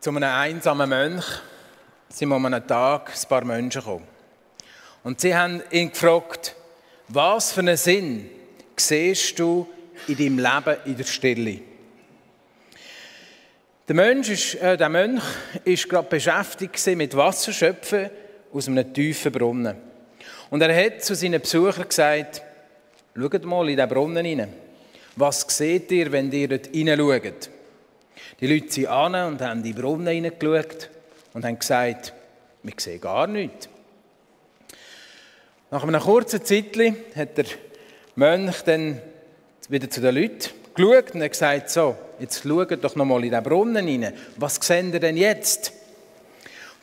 Zu 0.00 0.10
einem 0.10 0.22
einsamen 0.22 0.88
Mönch 0.88 1.24
sind 2.08 2.30
um 2.30 2.46
einen 2.46 2.64
Tag 2.64 3.10
ein 3.10 3.28
paar 3.28 3.44
Menschen 3.44 3.80
gekommen. 3.80 4.06
Und 5.02 5.20
sie 5.20 5.34
haben 5.34 5.60
ihn 5.72 5.90
gefragt, 5.90 6.54
was 7.08 7.50
für 7.50 7.60
einen 7.60 7.76
Sinn 7.76 8.30
siehst 8.76 9.36
du 9.40 9.66
in 10.06 10.16
deinem 10.16 10.38
Leben 10.38 10.76
in 10.84 10.96
der 10.96 11.04
Stille? 11.04 11.60
Der, 13.88 13.96
Mensch 13.96 14.28
ist, 14.28 14.54
äh, 14.54 14.76
der 14.76 14.88
Mönch 14.88 15.22
war 15.64 15.74
gerade 15.74 16.08
beschäftigt 16.08 16.86
mit 16.96 17.16
Wasserschöpfen 17.16 18.10
aus 18.52 18.68
einem 18.68 18.94
tiefen 18.94 19.32
Brunnen. 19.32 19.76
Und 20.48 20.60
er 20.60 20.86
hat 20.86 21.02
zu 21.02 21.16
seinen 21.16 21.40
Besuchern 21.40 21.88
gesagt, 21.88 22.40
schaut 23.16 23.44
mal 23.44 23.68
in 23.68 23.76
diesen 23.76 23.88
Brunnen 23.88 24.24
hinein. 24.24 24.52
Was 25.16 25.40
seht 25.40 25.90
ihr, 25.90 26.12
wenn 26.12 26.30
ihr 26.30 26.46
dort 26.46 26.68
hineinschaut? 26.68 27.50
Die 28.40 28.46
Leute 28.46 28.70
sind 28.70 28.86
an 28.86 29.14
und 29.14 29.40
haben 29.40 29.58
in 29.58 29.64
die 29.64 29.72
Brunnen 29.72 30.06
hineingeschaut 30.06 30.90
und 31.34 31.44
haben 31.44 31.58
gesagt, 31.58 32.12
wir 32.62 32.72
sehen 32.76 33.00
gar 33.00 33.26
nichts. 33.26 33.68
Nach 35.70 35.82
einer 35.82 36.00
kurzen 36.00 36.44
Zeit 36.44 36.76
hat 37.14 37.36
der 37.36 37.44
Mönch 38.14 38.62
dann 38.62 39.00
wieder 39.68 39.90
zu 39.90 40.00
den 40.00 40.14
Leuten 40.14 40.50
geschaut 40.74 41.14
und 41.14 41.22
hat 41.22 41.32
gesagt, 41.32 41.70
so, 41.70 41.96
jetzt 42.18 42.42
schaut 42.42 42.82
doch 42.82 42.96
noch 42.96 43.04
mal 43.04 43.24
in 43.24 43.32
den 43.32 43.42
Brunnen 43.42 43.86
hinein. 43.86 44.14
Was 44.36 44.56
sehen 44.56 44.92
ihr 44.92 45.00
denn 45.00 45.16
jetzt? 45.16 45.72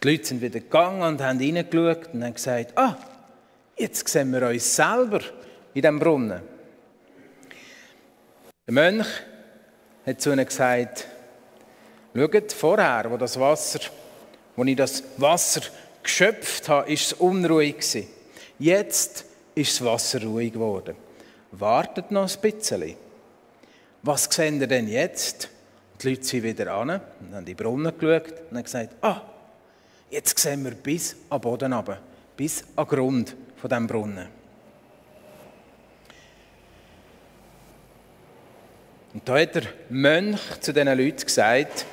Die 0.04 0.12
Leute 0.12 0.26
sind 0.26 0.41
wieder 0.41 0.59
gegangen 0.59 1.02
und 1.02 1.21
haben 1.21 1.40
hineingeschaut 1.40 2.13
und 2.13 2.23
haben 2.23 2.34
gesagt, 2.34 2.77
ah, 2.77 2.96
jetzt 3.76 4.07
sehen 4.07 4.32
wir 4.32 4.48
uns 4.48 4.76
selber 4.76 5.21
in 5.74 5.82
diesem 5.82 5.99
Brunnen. 5.99 6.41
Der 8.68 8.74
Mönch 8.74 9.07
hat 10.05 10.21
zu 10.21 10.32
ihnen 10.32 10.46
gesagt, 10.46 11.07
schaut, 12.16 12.52
vorher, 12.54 13.12
wo 13.12 13.18
das 13.18 13.40
Wasser, 13.40 13.80
wo 14.55 14.63
ich 14.63 14.76
das 14.76 15.04
Wasser 15.18 15.62
geschöpft 16.02 16.70
habe, 16.70 16.91
ist 16.91 17.08
es 17.08 17.13
unruhig. 17.13 17.76
Jetzt 18.58 19.26
ist 19.54 19.80
das 19.80 19.85
Wasser 19.85 20.24
ruhig 20.24 20.54
geworden. 20.54 20.96
Wartet 21.52 22.12
noch 22.12 22.30
ein 22.30 22.41
bisschen. 22.41 22.96
Was 24.02 24.26
sehen 24.26 24.62
ihr 24.62 24.68
denn 24.68 24.88
jetzt? 24.88 25.49
Die 26.02 26.10
Leute 26.10 26.24
sind 26.24 26.43
wieder 26.43 26.74
an 26.74 26.90
und 26.90 27.02
haben 27.32 27.40
in 27.40 27.46
die 27.46 27.54
Brunnen 27.54 27.98
geschaut 27.98 28.34
und 28.49 28.58
haben 28.58 28.63
gesagt, 28.63 28.96
ah, 29.02 29.21
jetzt 30.10 30.38
sehen 30.38 30.63
wir 30.63 30.71
bis 30.71 31.16
am 31.30 31.41
Boden 31.41 31.74
runter, 31.74 31.99
bis 32.36 32.63
den 32.77 32.86
Grund 32.86 33.36
von 33.55 33.70
diesem 33.70 33.88
Brunnen. 33.88 34.27
Und 39.13 39.27
da 39.27 39.40
hat 39.40 39.55
der 39.55 39.63
Mönch 39.90 40.41
zu 40.60 40.74
diesen 40.74 40.88
Leuten 40.98 41.26
gesagt, 41.26 41.86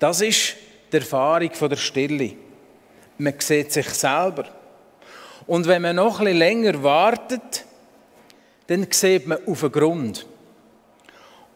das 0.00 0.20
ist 0.20 0.56
die 0.92 0.96
Erfahrung 0.96 1.50
der 1.50 1.76
Stille. 1.76 2.32
Man 3.18 3.34
sieht 3.38 3.72
sich 3.72 3.88
selber. 3.90 4.46
Und 5.46 5.66
wenn 5.66 5.82
man 5.82 5.96
noch 5.96 6.18
bisschen 6.18 6.36
länger 6.36 6.82
wartet, 6.82 7.64
dann 8.66 8.86
sieht 8.90 9.26
man 9.26 9.46
auf 9.46 9.60
den 9.60 9.72
Grund. 9.72 10.26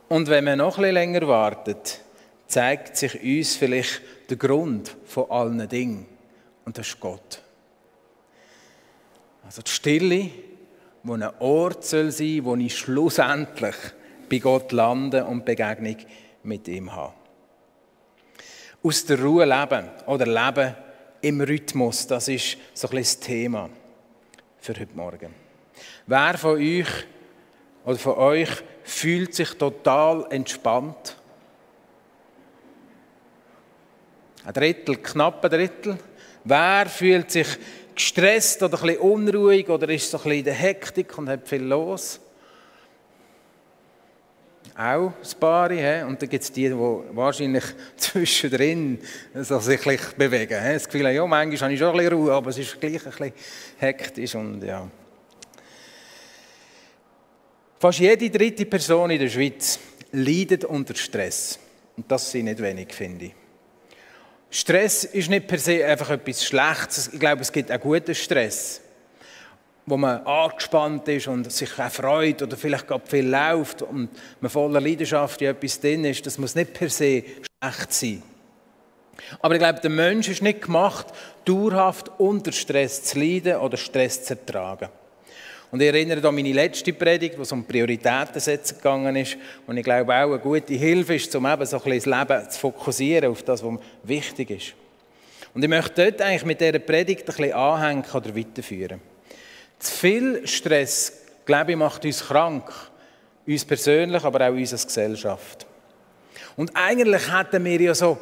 Und 0.09 0.29
wenn 0.29 0.45
man 0.45 0.59
noch 0.59 0.77
bisschen 0.77 0.95
länger 0.95 1.27
wartet, 1.27 2.01
zeigt 2.47 2.97
sich 2.97 3.21
uns 3.23 3.57
vielleicht 3.57 4.03
der 4.31 4.37
Grund 4.37 4.95
von 5.07 5.31
allen 5.31 5.69
Dingen. 5.69 6.07
Und 6.65 6.79
das 6.79 6.89
ist 6.89 7.01
Gott. 7.01 7.41
Also 9.45 9.63
die 9.63 9.71
Stille 9.71 10.31
wo 11.05 11.13
ein 11.13 11.23
Ort 11.39 11.85
soll 11.85 12.11
sein, 12.11 12.45
wo 12.45 12.57
ich 12.57 12.77
schlussendlich 12.77 13.75
bei 14.29 14.39
Gott 14.39 14.73
lande 14.73 15.25
und 15.27 15.45
Begegnung 15.45 15.97
mit 16.43 16.67
ihm 16.67 16.93
habe. 16.93 17.13
Aus 18.87 19.07
der 19.07 19.19
Ruhe 19.19 19.47
leben 19.47 19.89
oder 20.05 20.27
leben 20.27 20.75
im 21.23 21.41
Rhythmus, 21.41 22.07
das 22.07 22.29
ist 22.29 22.59
so 22.75 22.87
ein 22.89 22.99
das 22.99 23.19
Thema 23.19 23.71
für 24.59 24.75
heute 24.75 24.95
Morgen. 24.95 25.35
Wer 26.07 26.37
von 26.37 26.59
euch 26.59 26.87
oder 27.87 27.97
von 27.97 28.13
euch 28.19 28.51
fühlt 28.83 29.35
sich 29.35 29.49
total 29.55 30.27
entspannt? 30.29 31.17
Ein 34.45 34.53
Drittel, 34.53 34.97
knapp 34.97 35.43
ein 35.43 35.51
Drittel. 35.51 35.97
Wer 36.45 36.85
fühlt 36.85 37.31
sich 37.31 37.49
gestresst 37.95 38.63
oder 38.63 38.79
ein 38.83 38.87
bisschen 38.87 39.01
unruhig 39.01 39.71
oder 39.71 39.89
ist 39.89 40.11
so 40.11 40.19
ein 40.19 40.25
bisschen 40.25 40.39
in 40.41 40.45
der 40.45 40.55
Hektik 40.55 41.17
und 41.17 41.31
hat 41.31 41.49
viel 41.49 41.63
los. 41.63 42.21
Auch 44.77 45.13
ein 45.13 45.41
paar. 45.41 45.71
Und 45.71 46.21
dann 46.21 46.29
gibt 46.29 46.43
es 46.43 46.51
die, 46.51 46.69
die 46.69 46.75
wahrscheinlich 46.75 47.65
zwischendrin 47.97 48.99
sich 49.35 49.87
ein 49.87 49.99
bewegen. 50.17 50.63
He? 50.63 50.73
Das 50.73 50.87
Gefühl, 50.87 51.09
ja, 51.11 51.25
manchmal 51.27 51.61
habe 51.61 51.73
ich 51.73 51.79
schon 51.79 51.89
ein 51.91 51.97
bisschen 51.97 52.13
Ruhe, 52.13 52.33
aber 52.33 52.51
es 52.51 52.59
ist 52.59 52.81
gleich 52.81 53.05
ein 53.07 53.11
bisschen 53.11 53.33
hektisch. 53.79 54.35
Und, 54.35 54.65
ja. 54.65 54.89
Fast 57.79 57.99
jede 58.01 58.31
dritte 58.31 58.67
Person 58.67 59.11
in 59.11 59.21
der 59.21 59.29
Schweiz 59.29 59.79
leidet 60.11 60.65
unter 60.65 60.95
Stress. 60.95 61.59
Und 61.97 62.11
das 62.11 62.31
sind 62.31 62.47
nicht 62.47 62.61
wenig, 62.61 62.93
finde 62.93 63.27
ich. 63.27 63.35
Stress 64.51 65.05
ist 65.05 65.31
nicht 65.31 65.47
per 65.47 65.59
se 65.59 65.85
einfach 65.85 66.11
etwas 66.11 66.45
Schlechtes. 66.45 67.11
Ich 67.13 67.21
glaube, 67.21 67.43
es 67.43 67.51
gibt 67.51 67.71
auch 67.71 67.81
guten 67.81 68.15
Stress, 68.15 68.81
wo 69.87 69.97
man 69.97 70.25
angespannt 70.27 71.07
ist 71.09 71.29
und 71.29 71.51
sich 71.53 71.79
auch 71.79 71.91
freut 71.91 72.43
oder 72.43 72.57
vielleicht 72.57 72.87
gerade 72.87 73.07
viel 73.07 73.29
läuft 73.29 73.83
und 73.83 74.09
man 74.41 74.51
voller 74.51 74.81
Leidenschaft 74.81 75.43
in 75.43 75.49
etwas 75.49 75.81
drin 75.81 76.05
ist. 76.05 76.25
Das 76.25 76.39
muss 76.39 76.55
nicht 76.55 76.73
per 76.73 76.89
se 76.89 77.23
schlecht 77.63 77.93
sein. 77.93 78.23
Aber 79.41 79.55
ich 79.55 79.61
glaube, 79.61 79.81
der 79.81 79.91
Mensch 79.91 80.29
ist 80.29 80.43
nicht 80.43 80.63
gemacht, 80.63 81.07
dauerhaft 81.45 82.11
unter 82.19 82.53
Stress 82.53 83.05
zu 83.05 83.19
leiden 83.19 83.57
oder 83.57 83.77
Stress 83.77 84.25
zu 84.25 84.35
ertragen. 84.35 84.89
Und 85.71 85.81
ich 85.81 85.89
erinnere 85.89 86.27
an 86.27 86.35
meine 86.35 86.53
letzte 86.53 86.93
Predigt, 86.93 87.37
wo 87.37 87.43
es 87.43 87.53
um 87.53 87.65
Prioritäten 87.65 88.41
setzen 88.41 88.77
gegangen 88.77 89.17
ist. 89.17 89.37
Und 89.67 89.77
ich 89.77 89.83
glaube 89.83 90.15
auch 90.15 90.31
eine 90.31 90.39
gute 90.39 90.75
Hilfe 90.75 91.17
ist, 91.17 91.35
um 91.35 91.47
eben 91.47 91.67
so 91.67 91.79
ein 91.79 91.83
bisschen 91.83 92.13
das 92.13 92.29
Leben 92.29 92.51
zu 92.51 92.61
fokussieren 92.61 93.31
auf 93.31 93.43
das, 93.43 93.63
was 93.65 93.79
wichtig 94.05 94.51
ist. 94.51 94.75
Und 95.53 95.63
ich 95.63 95.69
möchte 95.69 96.05
dort 96.05 96.23
eigentlich 96.23 96.45
mit 96.45 96.61
dieser 96.61 96.79
Predigt 96.79 97.23
ein 97.23 97.27
bisschen 97.27 97.53
anhängen 97.53 98.05
oder 98.13 98.37
weiterführen. 98.37 99.01
Zu 99.79 99.93
viel 99.93 100.47
Stress, 100.47 101.13
glaube 101.45 101.73
ich, 101.73 101.77
macht 101.77 102.05
uns 102.05 102.25
krank. 102.25 102.71
Uns 103.47 103.65
persönlich, 103.65 104.25
aber 104.25 104.49
auch 104.49 104.53
uns 104.53 104.73
als 104.73 104.87
Gesellschaft. 104.87 105.67
Und 106.57 106.71
eigentlich 106.75 107.31
hätten 107.31 107.65
wir 107.65 107.81
ja 107.81 107.95
so 107.95 108.19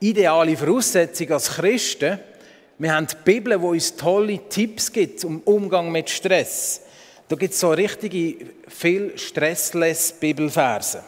ideale 0.00 0.56
Voraussetzungen 0.56 1.32
als 1.32 1.50
Christen, 1.50 2.20
wir 2.80 2.94
haben 2.94 3.08
die 3.08 3.16
Bibel, 3.24 3.58
die 3.58 3.64
uns 3.64 3.96
tolle 3.96 4.38
Tipps 4.48 4.92
gibt 4.92 5.18
zum 5.18 5.40
Umgang 5.40 5.90
mit 5.90 6.08
Stress. 6.08 6.82
Da 7.26 7.34
gibt 7.34 7.52
es 7.52 7.58
so 7.58 7.70
richtige, 7.70 8.46
viel 8.68 9.18
stressless 9.18 10.12
Bibelverse. 10.12 11.02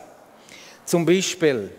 Zum 0.85 1.07
Beispiel, 1.07 1.71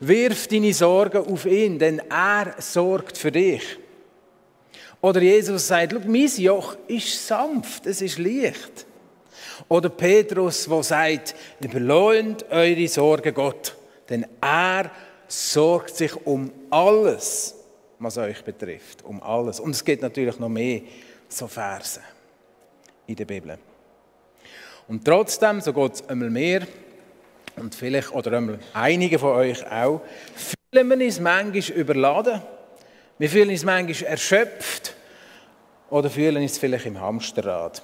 wirf 0.00 0.48
deine 0.48 0.74
Sorgen 0.74 1.26
auf 1.26 1.46
ihn, 1.46 1.78
denn 1.78 2.02
er 2.10 2.54
sorgt 2.58 3.16
für 3.16 3.32
dich. 3.32 3.62
Oder 5.02 5.20
Jesus 5.20 5.68
sagt, 5.68 5.92
mein 6.06 6.26
Joch 6.26 6.76
ist 6.86 7.26
sanft, 7.26 7.86
es 7.86 8.00
ist 8.00 8.18
leicht. 8.18 8.86
Oder 9.68 9.90
Petrus, 9.90 10.68
wo 10.70 10.82
sagt, 10.82 11.34
überlohnt 11.60 12.50
eure 12.50 12.88
Sorgen 12.88 13.34
Gott, 13.34 13.76
denn 14.08 14.26
er 14.40 14.90
sorgt 15.28 15.96
sich 15.96 16.14
um 16.26 16.50
alles 16.70 17.56
was 18.02 18.18
euch 18.18 18.42
betrifft, 18.42 19.04
um 19.04 19.22
alles. 19.22 19.60
Und 19.60 19.70
es 19.70 19.84
gibt 19.84 20.02
natürlich 20.02 20.38
noch 20.38 20.48
mehr 20.48 20.82
so 21.28 21.46
Verse 21.46 22.00
in 23.06 23.16
der 23.16 23.24
Bibel. 23.24 23.58
Und 24.88 25.04
trotzdem, 25.04 25.60
so 25.60 25.72
geht 25.72 25.94
es 25.94 26.08
einmal 26.08 26.30
mehr, 26.30 26.66
und 27.56 27.74
vielleicht, 27.74 28.12
oder 28.12 28.38
einmal 28.38 28.58
einige 28.72 29.18
von 29.18 29.36
euch 29.36 29.64
auch, 29.70 30.00
fühlen 30.34 30.88
wir 30.88 31.06
uns 31.06 31.20
manchmal 31.20 31.78
überladen, 31.78 32.42
wir 33.18 33.30
fühlen 33.30 33.50
uns 33.50 33.64
manchmal 33.64 34.10
erschöpft 34.10 34.94
oder 35.90 36.10
fühlen 36.10 36.42
uns 36.42 36.58
vielleicht 36.58 36.86
im 36.86 37.00
Hamsterrad. 37.00 37.82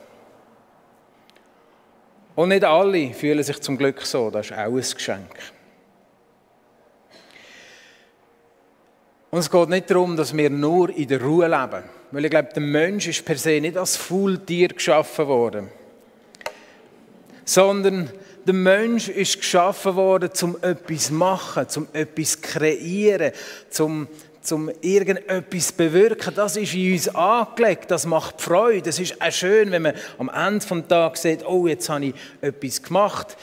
Und 2.34 2.50
nicht 2.50 2.64
alle 2.64 3.12
fühlen 3.14 3.42
sich 3.42 3.60
zum 3.60 3.76
Glück 3.76 4.02
so, 4.02 4.30
das 4.30 4.46
ist 4.46 4.52
auch 4.52 4.58
ein 4.58 4.76
Geschenk. 4.76 5.34
Und 9.30 9.40
es 9.40 9.50
geht 9.50 9.68
nicht 9.68 9.90
darum, 9.90 10.16
dass 10.16 10.34
wir 10.36 10.48
nur 10.48 10.90
in 10.90 11.08
der 11.08 11.20
Ruhe 11.20 11.46
leben. 11.46 11.84
Weil 12.10 12.24
ich 12.24 12.30
glaube, 12.30 12.48
der 12.54 12.62
Mensch 12.62 13.08
ist 13.08 13.24
per 13.24 13.36
se 13.36 13.60
nicht 13.60 13.76
als 13.76 13.96
Faultier 13.96 14.68
geschaffen 14.68 15.26
worden. 15.26 15.68
Sondern 17.44 18.10
der 18.46 18.54
Mensch 18.54 19.08
ist 19.08 19.38
geschaffen 19.38 19.96
worden, 19.96 20.30
um 20.42 20.56
etwas 20.62 21.08
zu 21.08 21.14
machen, 21.14 21.66
um 21.76 21.88
etwas 21.92 22.32
zu 22.32 22.40
kreieren, 22.40 23.32
um, 23.78 24.08
um 24.52 24.70
irgendetwas 24.80 25.68
zu 25.68 25.74
bewirken. 25.74 26.34
Das 26.34 26.56
ist 26.56 26.74
in 26.74 26.92
uns 26.92 27.08
angelegt, 27.08 27.90
das 27.90 28.06
macht 28.06 28.40
Freude. 28.40 28.90
Es 28.90 28.98
ist 28.98 29.20
auch 29.20 29.32
schön, 29.32 29.70
wenn 29.70 29.82
man 29.82 29.94
am 30.18 30.28
Ende 30.28 30.64
des 30.64 30.88
Tages 30.88 31.22
sieht, 31.22 31.46
oh, 31.46 31.66
jetzt 31.66 31.88
habe 31.88 32.06
ich 32.06 32.14
etwas 32.40 32.82
gemacht. 32.82 33.36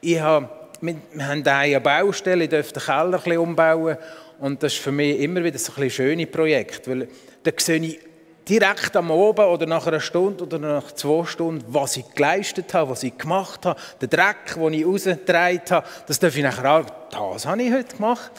Ich 0.00 0.20
habe 0.20 0.48
wir, 0.82 0.96
wir 1.12 1.26
haben 1.26 1.46
eine 1.46 1.80
Baustelle, 1.80 2.44
ich 2.44 2.50
durfte 2.50 2.80
den 2.80 2.82
Keller 2.82 3.04
ein 3.04 3.10
bisschen 3.12 3.38
umbauen 3.38 3.96
und 4.40 4.62
das 4.62 4.74
ist 4.74 4.82
für 4.82 4.92
mich 4.92 5.20
immer 5.20 5.42
wieder 5.44 5.58
so 5.58 5.72
ein 5.80 5.88
schönes 5.88 6.30
Projekt, 6.30 6.88
weil 6.88 7.08
da 7.44 7.52
sehe 7.56 7.80
ich 7.80 8.00
direkt 8.48 8.96
am 8.96 9.10
Oben 9.10 9.46
oder 9.46 9.66
nach 9.66 9.86
einer 9.86 10.00
Stunde 10.00 10.44
oder 10.44 10.58
nach 10.58 10.92
zwei 10.92 11.24
Stunden, 11.24 11.64
was 11.68 11.96
ich 11.96 12.14
geleistet 12.14 12.72
habe, 12.74 12.90
was 12.90 13.02
ich 13.02 13.16
gemacht 13.16 13.64
habe, 13.64 13.80
den 14.00 14.10
Dreck, 14.10 14.54
den 14.56 14.72
ich 14.72 14.86
rausgetragen 14.86 15.62
habe, 15.70 15.86
das 16.06 16.18
darf 16.18 16.36
ich 16.36 16.42
nachher 16.42 16.70
auch, 16.70 16.86
das 17.32 17.46
habe 17.46 17.62
ich 17.62 17.72
heute 17.72 17.96
gemacht. 17.96 18.30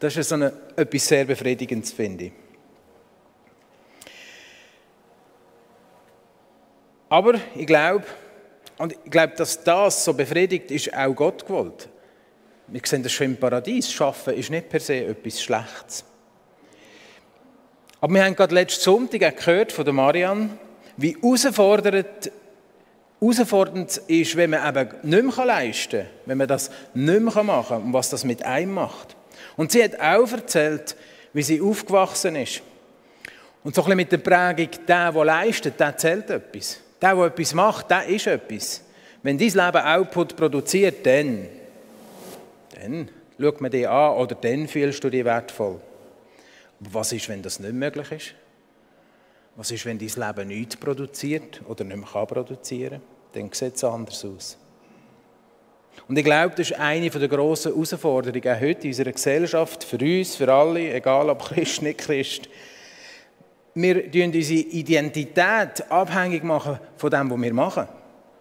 Das 0.00 0.16
ist 0.16 0.28
so 0.28 0.34
eine, 0.34 0.52
etwas 0.76 1.06
sehr 1.06 1.24
Befriedigendes, 1.24 1.92
finde 1.92 2.24
ich. 2.24 2.32
Aber 7.08 7.34
ich 7.54 7.66
glaube, 7.66 8.04
und 8.78 8.92
ich 9.04 9.10
glaube, 9.10 9.34
dass 9.36 9.62
das 9.62 10.04
so 10.04 10.14
befriedigt, 10.14 10.70
ist 10.70 10.92
auch 10.94 11.14
Gott 11.14 11.46
gewollt. 11.46 11.88
Wir 12.66 12.80
sehen 12.84 13.02
das 13.02 13.12
schon 13.12 13.26
im 13.26 13.36
Paradies. 13.36 13.92
Schaffen 13.92 14.34
ist 14.34 14.50
nicht 14.50 14.68
per 14.68 14.80
se 14.80 15.04
etwas 15.04 15.42
Schlechtes. 15.42 16.04
Aber 18.02 18.14
wir 18.14 18.24
haben 18.24 18.34
gerade 18.34 18.52
letzten 18.52 18.82
Sonntag 18.82 19.36
gehört 19.36 19.70
von 19.70 19.84
der 19.84 19.94
Marianne, 19.94 20.50
wie 20.96 21.16
herausfordernd, 21.22 22.32
herausfordernd 23.20 23.96
ist, 24.08 24.36
wenn 24.36 24.50
man 24.50 24.68
eben 24.68 24.90
nicht 25.04 25.36
mehr 25.36 25.46
leisten 25.46 26.00
kann, 26.00 26.08
wenn 26.26 26.38
man 26.38 26.48
das 26.48 26.72
nicht 26.94 27.20
mehr 27.20 27.42
machen 27.44 27.68
kann 27.68 27.82
und 27.84 27.92
was 27.92 28.10
das 28.10 28.24
mit 28.24 28.44
einem 28.44 28.74
macht. 28.74 29.14
Und 29.56 29.70
sie 29.70 29.84
hat 29.84 30.00
auch 30.00 30.32
erzählt, 30.32 30.96
wie 31.32 31.44
sie 31.44 31.60
aufgewachsen 31.60 32.34
ist. 32.34 32.62
Und 33.62 33.76
so 33.76 33.82
ein 33.82 33.84
bisschen 33.84 33.96
mit 33.98 34.10
der 34.10 34.18
Prägung, 34.18 34.70
der, 34.88 35.12
der 35.12 35.24
leistet, 35.24 35.78
der 35.78 35.96
zählt 35.96 36.28
etwas. 36.28 36.80
Der, 37.00 37.14
der 37.14 37.26
etwas 37.26 37.54
macht, 37.54 37.88
der 37.88 38.06
ist 38.06 38.26
etwas. 38.26 38.82
Wenn 39.22 39.38
dein 39.38 39.46
Leben 39.46 39.86
Output 39.86 40.34
produziert, 40.34 41.06
dann, 41.06 41.46
dann 42.74 43.08
schaut 43.40 43.60
man 43.60 43.70
dich 43.70 43.88
an 43.88 44.16
oder 44.16 44.34
dann 44.34 44.66
fühlst 44.66 45.04
du 45.04 45.08
dich 45.08 45.24
wertvoll. 45.24 45.80
Was 46.90 47.12
ist, 47.12 47.28
wenn 47.28 47.42
das 47.42 47.60
nicht 47.60 47.74
möglich 47.74 48.10
ist? 48.10 48.34
Was 49.56 49.70
ist, 49.70 49.84
wenn 49.84 49.98
dein 49.98 50.08
Leben 50.08 50.48
nichts 50.48 50.76
produziert 50.76 51.60
oder 51.68 51.84
nicht 51.84 51.96
mehr 51.96 52.26
produzieren 52.26 53.00
kann? 53.32 53.42
Dann 53.42 53.52
sieht 53.52 53.76
es 53.76 53.84
anders 53.84 54.24
aus. 54.24 54.58
Und 56.08 56.18
ich 56.18 56.24
glaube, 56.24 56.54
das 56.56 56.70
ist 56.70 56.78
eine 56.78 57.10
der 57.10 57.28
grossen 57.28 57.72
Herausforderungen 57.72 58.60
heute 58.60 58.82
in 58.82 58.88
unserer 58.88 59.12
Gesellschaft, 59.12 59.84
für 59.84 59.98
uns, 59.98 60.36
für 60.36 60.52
alle, 60.52 60.94
egal 60.94 61.28
ob 61.28 61.42
Christ, 61.44 61.82
nicht 61.82 61.98
Christ, 61.98 62.48
wir 63.74 63.94
machen 64.12 64.34
unsere 64.34 64.60
Identität 64.60 65.90
abhängig 65.90 66.44
machen 66.44 66.78
von 66.96 67.10
dem, 67.10 67.30
was 67.30 67.40
wir 67.40 67.54
machen. 67.54 67.88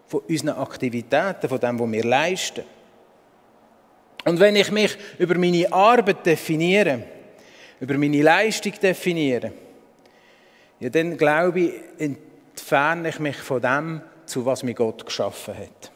Von 0.07 0.21
unseren 0.27 0.57
Aktivitäten, 0.57 1.47
von 1.47 1.59
dem, 1.59 1.79
was 1.79 1.91
wir 1.91 2.03
leisten. 2.03 2.63
Und 4.25 4.39
wenn 4.39 4.55
ich 4.55 4.71
mich 4.71 4.97
über 5.17 5.37
meine 5.37 5.71
Arbeit 5.71 6.25
definiere, 6.25 7.03
über 7.81 7.97
meine 7.97 8.21
Leistung 8.21 8.73
definiere, 8.81 9.51
ja, 10.79 10.89
dann 10.89 11.17
glaube 11.17 11.59
ich, 11.59 11.73
entferne 11.97 13.09
ich 13.09 13.19
mich 13.19 13.37
von 13.37 13.61
dem, 13.61 14.01
zu 14.25 14.45
was 14.45 14.63
mir 14.63 14.73
Gott 14.73 15.05
geschaffen 15.05 15.57
hat. 15.57 15.91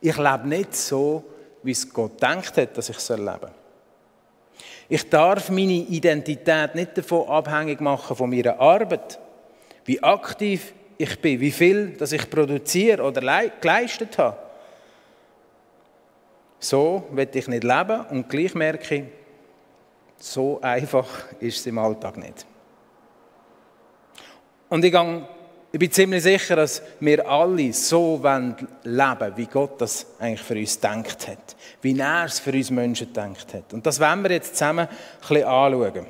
Ich 0.00 0.16
lebe 0.16 0.48
nicht 0.48 0.74
so, 0.74 1.24
wie 1.62 1.70
es 1.70 1.92
Gott 1.92 2.20
denkt 2.20 2.56
hat, 2.56 2.76
dass 2.76 2.90
ich 2.90 3.08
leben 3.08 3.24
soll. 3.24 3.50
Ich 4.88 5.08
darf 5.08 5.50
meine 5.50 5.72
Identität 5.72 6.74
nicht 6.74 6.98
davon 6.98 7.28
abhängig 7.28 7.80
machen 7.80 8.16
von 8.16 8.28
meiner 8.28 8.58
Arbeit, 8.58 9.18
wie 9.84 10.02
aktiv 10.02 10.72
ich 10.98 11.20
bin, 11.20 11.40
wie 11.40 11.52
viel 11.52 11.90
dass 11.90 12.12
ich 12.12 12.28
produziere 12.28 13.02
oder 13.02 13.20
geleistet 13.60 14.18
habe. 14.18 14.36
So 16.58 17.04
will 17.12 17.28
ich 17.32 17.46
nicht 17.46 17.64
leben 17.64 18.04
und 18.10 18.28
gleich 18.28 18.54
merke 18.54 18.94
ich, 18.96 19.04
so 20.20 20.60
einfach 20.60 21.08
ist 21.40 21.60
es 21.60 21.66
im 21.66 21.78
Alltag 21.78 22.16
nicht. 22.16 22.46
Und 24.68 24.84
ich 24.84 24.92
gehe 24.92 25.28
ich 25.72 25.78
bin 25.78 25.92
ziemlich 25.92 26.24
sicher, 26.24 26.56
dass 26.56 26.82
wir 26.98 27.28
alle 27.28 27.72
so 27.72 28.16
leben 28.16 28.66
wollen, 28.84 29.36
wie 29.36 29.46
Gott 29.46 29.80
das 29.80 30.04
eigentlich 30.18 30.42
für 30.42 30.56
uns 30.56 30.80
denkt 30.80 31.28
hat. 31.28 31.56
Wie 31.80 31.96
er 31.96 32.24
es 32.24 32.40
für 32.40 32.52
uns 32.52 32.70
Menschen 32.70 33.12
denkt 33.12 33.54
hat. 33.54 33.72
Und 33.72 33.86
das 33.86 34.00
wollen 34.00 34.22
wir 34.24 34.32
jetzt 34.32 34.56
zusammen 34.56 34.88
ein 34.88 34.96
bisschen 35.20 35.44
anschauen. 35.44 36.06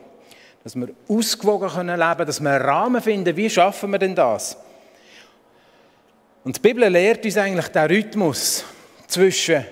Dass 0.64 0.76
wir 0.76 0.88
ausgewogen 1.08 1.68
können 1.68 1.98
leben 1.98 2.26
dass 2.26 2.40
wir 2.40 2.50
einen 2.50 2.64
Rahmen 2.64 3.02
finden, 3.02 3.36
wie 3.36 3.50
schaffen 3.50 3.90
wir 3.90 3.98
denn 3.98 4.14
das? 4.14 4.56
Und 6.42 6.56
die 6.56 6.60
Bibel 6.60 6.88
lehrt 6.88 7.22
uns 7.22 7.36
eigentlich 7.36 7.68
den 7.68 7.86
Rhythmus 7.86 8.64
zwischen 9.08 9.62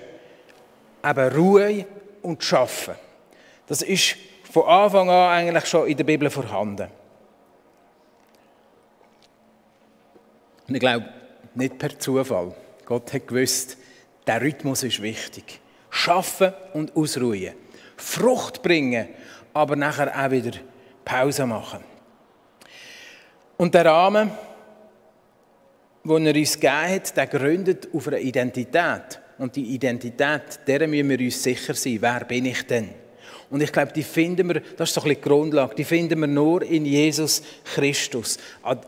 eben 1.03 1.35
Ruhe 1.35 1.85
und 2.21 2.43
Schaffen. 2.43 2.93
Das 3.65 3.81
ist 3.81 4.17
von 4.49 4.63
Anfang 4.65 5.09
an 5.09 5.29
eigentlich 5.29 5.65
schon 5.65 5.87
in 5.87 5.97
der 5.97 6.03
Bibel 6.03 6.29
vorhanden. 6.29 6.87
Und 10.67 10.75
ich 10.75 10.79
glaube, 10.79 11.05
nicht 11.55 11.77
per 11.77 11.97
Zufall. 11.97 12.55
Gott 12.85 13.13
hat 13.13 13.27
gewusst, 13.27 13.77
der 14.25 14.41
Rhythmus 14.41 14.83
ist 14.83 15.01
wichtig. 15.01 15.59
Schaffen 15.89 16.53
und 16.73 16.95
ausruhen. 16.95 17.53
Frucht 17.97 18.61
bringen, 18.61 19.09
aber 19.53 19.75
nachher 19.75 20.13
auch 20.15 20.31
wieder 20.31 20.57
Pause 21.03 21.45
machen. 21.45 21.83
Und 23.57 23.73
der 23.73 23.85
Rahmen, 23.85 24.31
den 26.03 26.25
er 26.25 26.35
uns 26.35 26.53
gegeben 26.53 26.95
hat, 26.95 27.17
der 27.17 27.27
gründet 27.27 27.89
auf 27.93 28.07
einer 28.07 28.19
Identität. 28.19 29.19
Und 29.37 29.55
die 29.55 29.73
Identität, 29.73 30.59
der 30.67 30.87
müssen 30.87 31.09
wir 31.09 31.19
uns 31.19 31.41
sicher 31.41 31.73
sein. 31.73 31.97
Wer 31.99 32.25
bin 32.25 32.45
ich 32.45 32.65
denn? 32.65 32.89
Und 33.51 33.63
ich 33.63 33.71
glaube, 33.71 33.91
die 33.93 34.03
finden 34.03 34.47
wir, 34.47 34.61
das 34.77 34.89
ist 34.89 34.95
so 34.95 35.01
ein 35.01 35.07
bisschen 35.07 35.23
die 35.23 35.27
Grundlage, 35.27 35.73
die 35.73 35.83
finden 35.83 36.19
wir 36.19 36.27
nur 36.27 36.61
in 36.61 36.85
Jesus 36.85 37.41
Christus. 37.63 38.37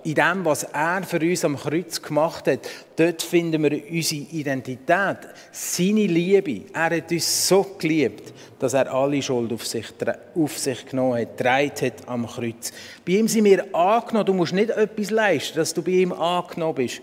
In 0.03 0.13
dem, 0.13 0.45
was 0.45 0.63
er 0.63 1.01
für 1.01 1.19
uns 1.19 1.43
am 1.43 1.57
Kreuz 1.57 1.99
gemacht 1.99 2.47
hat, 2.47 2.59
dort 2.95 3.23
finden 3.23 3.63
wir 3.63 3.81
unsere 3.91 4.21
Identität, 4.21 5.17
seine 5.51 6.05
Liebe. 6.05 6.65
Er 6.73 6.95
hat 6.95 7.11
uns 7.11 7.47
so 7.47 7.75
geliebt, 7.79 8.31
dass 8.59 8.75
er 8.75 8.93
alle 8.93 9.19
Schuld 9.23 9.51
auf 9.51 9.65
sich, 9.65 9.87
auf 10.35 10.55
sich 10.59 10.85
genommen 10.85 11.21
hat, 11.21 11.39
dreit 11.39 11.81
hat 11.81 12.07
am 12.07 12.27
Kreuz. 12.27 12.71
Bei 13.03 13.13
ihm 13.13 13.27
sind 13.27 13.45
wir 13.45 13.73
angenommen. 13.73 14.27
Du 14.27 14.33
musst 14.35 14.53
nicht 14.53 14.69
etwas 14.69 15.09
leisten, 15.09 15.57
dass 15.57 15.73
du 15.73 15.81
bei 15.81 15.91
ihm 15.91 16.11
angenommen 16.11 16.75
bist. 16.75 17.01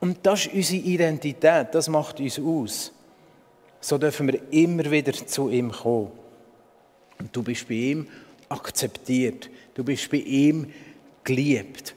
Und 0.00 0.16
das 0.22 0.46
ist 0.46 0.54
unsere 0.54 0.82
Identität, 0.82 1.68
das 1.72 1.90
macht 1.90 2.20
uns 2.20 2.38
aus. 2.38 2.90
So 3.82 3.98
dürfen 3.98 4.28
wir 4.28 4.40
immer 4.50 4.90
wieder 4.90 5.12
zu 5.12 5.50
ihm 5.50 5.70
kommen. 5.70 6.19
Und 7.20 7.36
du 7.36 7.42
bist 7.42 7.68
bei 7.68 7.74
ihm 7.74 8.08
akzeptiert. 8.48 9.48
Du 9.74 9.84
bist 9.84 10.10
bei 10.10 10.18
ihm 10.18 10.72
geliebt. 11.22 11.94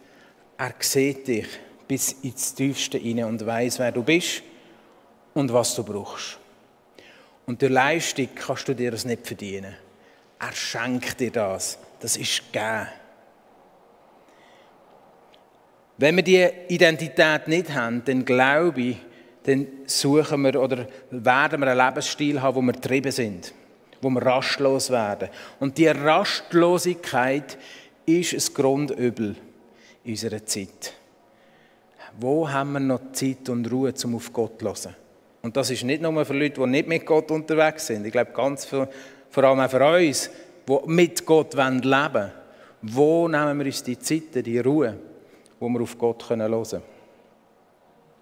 Er 0.58 0.74
sieht 0.80 1.28
dich 1.28 1.48
bis 1.88 2.12
ins 2.22 2.54
Tiefste 2.54 2.98
hinein 2.98 3.26
und 3.26 3.46
weiß, 3.46 3.80
wer 3.80 3.92
du 3.92 4.04
bist 4.04 4.44
und 5.34 5.52
was 5.52 5.76
du 5.76 5.84
brauchst. 5.84 6.38
Und 7.46 7.62
durch 7.62 7.72
Leistung 7.72 8.30
kannst 8.36 8.68
du 8.68 8.74
dir 8.74 8.92
das 8.92 9.06
nicht 9.06 9.26
verdienen. 9.26 9.76
Er 10.40 10.52
schenkt 10.54 11.20
dir 11.20 11.32
das. 11.32 11.78
Das 12.00 12.18
ist 12.18 12.52
gegeben. 12.52 12.88
Wenn 15.98 16.16
wir 16.18 16.24
diese 16.24 16.54
Identität 16.68 17.48
nicht 17.48 17.74
haben, 17.74 18.04
dann 18.04 18.26
glaube 18.26 18.82
ich, 18.82 18.98
dann 19.44 19.68
suchen 19.86 20.42
wir 20.42 20.60
oder 20.60 20.88
werden 21.12 21.62
wir 21.62 21.68
einen 21.68 21.78
Lebensstil 21.78 22.42
haben, 22.42 22.56
wo 22.56 22.62
wir 22.62 22.74
getrieben 22.74 23.12
sind 23.12 23.54
wo 24.04 24.10
wir 24.10 24.22
rastlos 24.22 24.90
werden. 24.90 25.30
Und 25.60 25.78
die 25.78 25.88
Rastlosigkeit 25.88 27.58
ist 28.06 28.34
ein 28.34 28.54
Grundübel 28.54 29.36
unserer 30.06 30.46
Zeit. 30.46 30.94
Wo 32.20 32.50
haben 32.50 32.74
wir 32.74 32.80
noch 32.80 33.12
Zeit 33.14 33.50
und 33.50 33.72
Ruhe, 33.72 33.94
um 34.04 34.16
auf 34.16 34.32
Gott 34.32 34.60
zu 34.60 34.66
hören? 34.66 34.96
Und 35.42 35.58
das 35.58 35.72
ist 35.72 35.84
nicht 35.84 36.02
nur 36.02 36.26
für 36.26 36.34
Leute, 36.34 36.62
die 36.62 36.68
nicht 36.68 36.88
mit 36.88 37.06
Gott 37.06 37.32
unterwegs 37.32 37.88
sind. 37.88 38.06
Ich 38.06 38.12
glaube, 38.12 38.32
ganz 38.32 38.66
für, 38.66 38.88
vor 39.30 39.44
allem 39.44 39.60
auch 39.60 39.70
für 39.70 39.86
uns, 39.98 40.30
die 40.68 40.78
mit 40.86 41.26
Gott 41.26 41.54
leben 41.54 41.82
wollen. 41.82 42.32
Wo 42.82 43.28
nehmen 43.28 43.60
wir 43.60 43.66
uns 43.66 43.84
die 43.84 43.98
Zeit, 43.98 44.46
die 44.46 44.60
Ruhe, 44.60 44.98
wo 45.60 45.70
wir 45.70 45.82
auf 45.82 45.98
Gott 45.98 46.30
hören 46.30 46.40
können? 46.40 46.93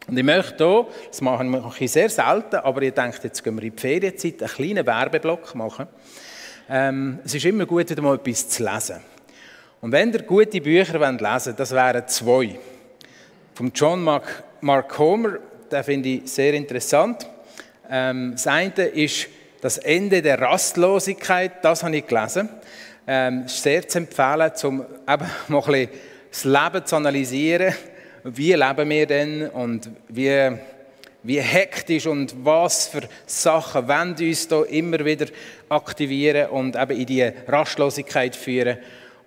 Und 0.08 0.17
ich 0.17 0.24
möchte 0.24 0.65
hier, 0.67 0.88
das 1.08 1.22
mache 1.22 1.46
ich 1.79 1.91
sehr 1.91 2.10
selten, 2.10 2.55
aber 2.55 2.81
ich 2.81 2.93
denke, 2.93 3.20
jetzt 3.24 3.43
gehen 3.43 3.55
wir 3.55 3.63
in 3.63 3.75
die 3.75 3.79
Ferienzeit, 3.79 4.41
einen 4.41 4.51
kleinen 4.51 4.86
Werbeblock 4.86 5.53
machen. 5.55 5.88
Ähm, 6.70 7.20
es 7.24 7.36
ist 7.36 7.46
immer 7.46 7.65
gut, 7.65 7.89
wieder 7.89 8.01
mal 8.01 8.15
etwas 8.15 8.50
zu 8.50 8.63
lesen. 8.63 8.98
Und 9.79 9.91
wenn 9.91 10.12
ihr 10.12 10.24
gute 10.24 10.60
Bücher 10.60 11.00
lesen 11.00 11.20
wollt, 11.20 11.60
das 11.60 11.72
wären 11.72 12.08
zwei. 12.08 12.60
Vom 13.53 13.72
John 13.74 14.03
Mark, 14.03 14.43
Mark 14.62 14.98
Homer, 14.98 15.38
den 15.72 15.84
finde 15.84 16.10
ich 16.10 16.31
sehr 16.31 16.53
interessant. 16.53 17.27
Ähm, 17.89 18.31
das 18.31 18.48
eine 18.48 18.86
ist 18.86 19.27
das 19.62 19.77
Ende 19.77 20.22
der 20.22 20.39
Rastlosigkeit, 20.39 21.63
das 21.63 21.84
habe 21.84 21.98
ich 21.98 22.08
gelesen. 22.08 22.50
Ähm, 23.05 23.43
ist 23.46 23.62
sehr 23.62 23.88
zu 23.88 24.00
empfehlen, 24.00 24.51
um 24.63 24.81
eben 24.81 25.29
mal 25.48 25.63
ein 25.63 25.65
bisschen 25.65 25.89
das 26.31 26.43
Leben 26.46 26.86
zu 26.86 26.96
analysieren 26.96 27.74
wie 28.23 28.53
leben 28.53 28.89
wir 28.89 29.05
denn 29.05 29.49
und 29.49 29.89
wie 30.09 30.57
wie 31.23 31.39
hektisch 31.39 32.07
und 32.07 32.33
was 32.43 32.87
für 32.87 33.01
Sachen 33.25 33.87
wollen 33.87 34.15
uns 34.19 34.47
da 34.47 34.63
immer 34.63 35.05
wieder 35.05 35.27
aktivieren 35.69 36.49
und 36.49 36.75
eben 36.75 36.97
in 36.99 37.05
die 37.05 37.31
Rastlosigkeit 37.47 38.35
führen. 38.35 38.77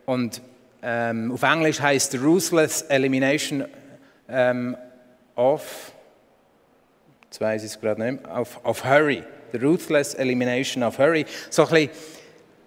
Und 0.05 0.43
ähm, 0.83 1.33
auf 1.33 1.43
Englisch 1.43 1.81
heißt 1.81 2.17
Ruthless 2.21 2.83
Elimination 2.83 3.65
ähm, 4.29 4.77
of, 5.37 5.93
jetzt 7.25 7.41
weiß 7.41 7.63
ich 7.63 7.71
es 7.71 7.81
gerade 7.81 8.03
nicht, 8.03 8.27
of, 8.29 8.61
of 8.65 8.85
Hurry. 8.85 9.23
The 9.53 9.59
Ruthless 9.59 10.15
Elimination 10.15 10.83
of 10.83 10.99
Hurry. 10.99 11.27
So 11.49 11.63
ein 11.63 11.69
bisschen 11.69 11.91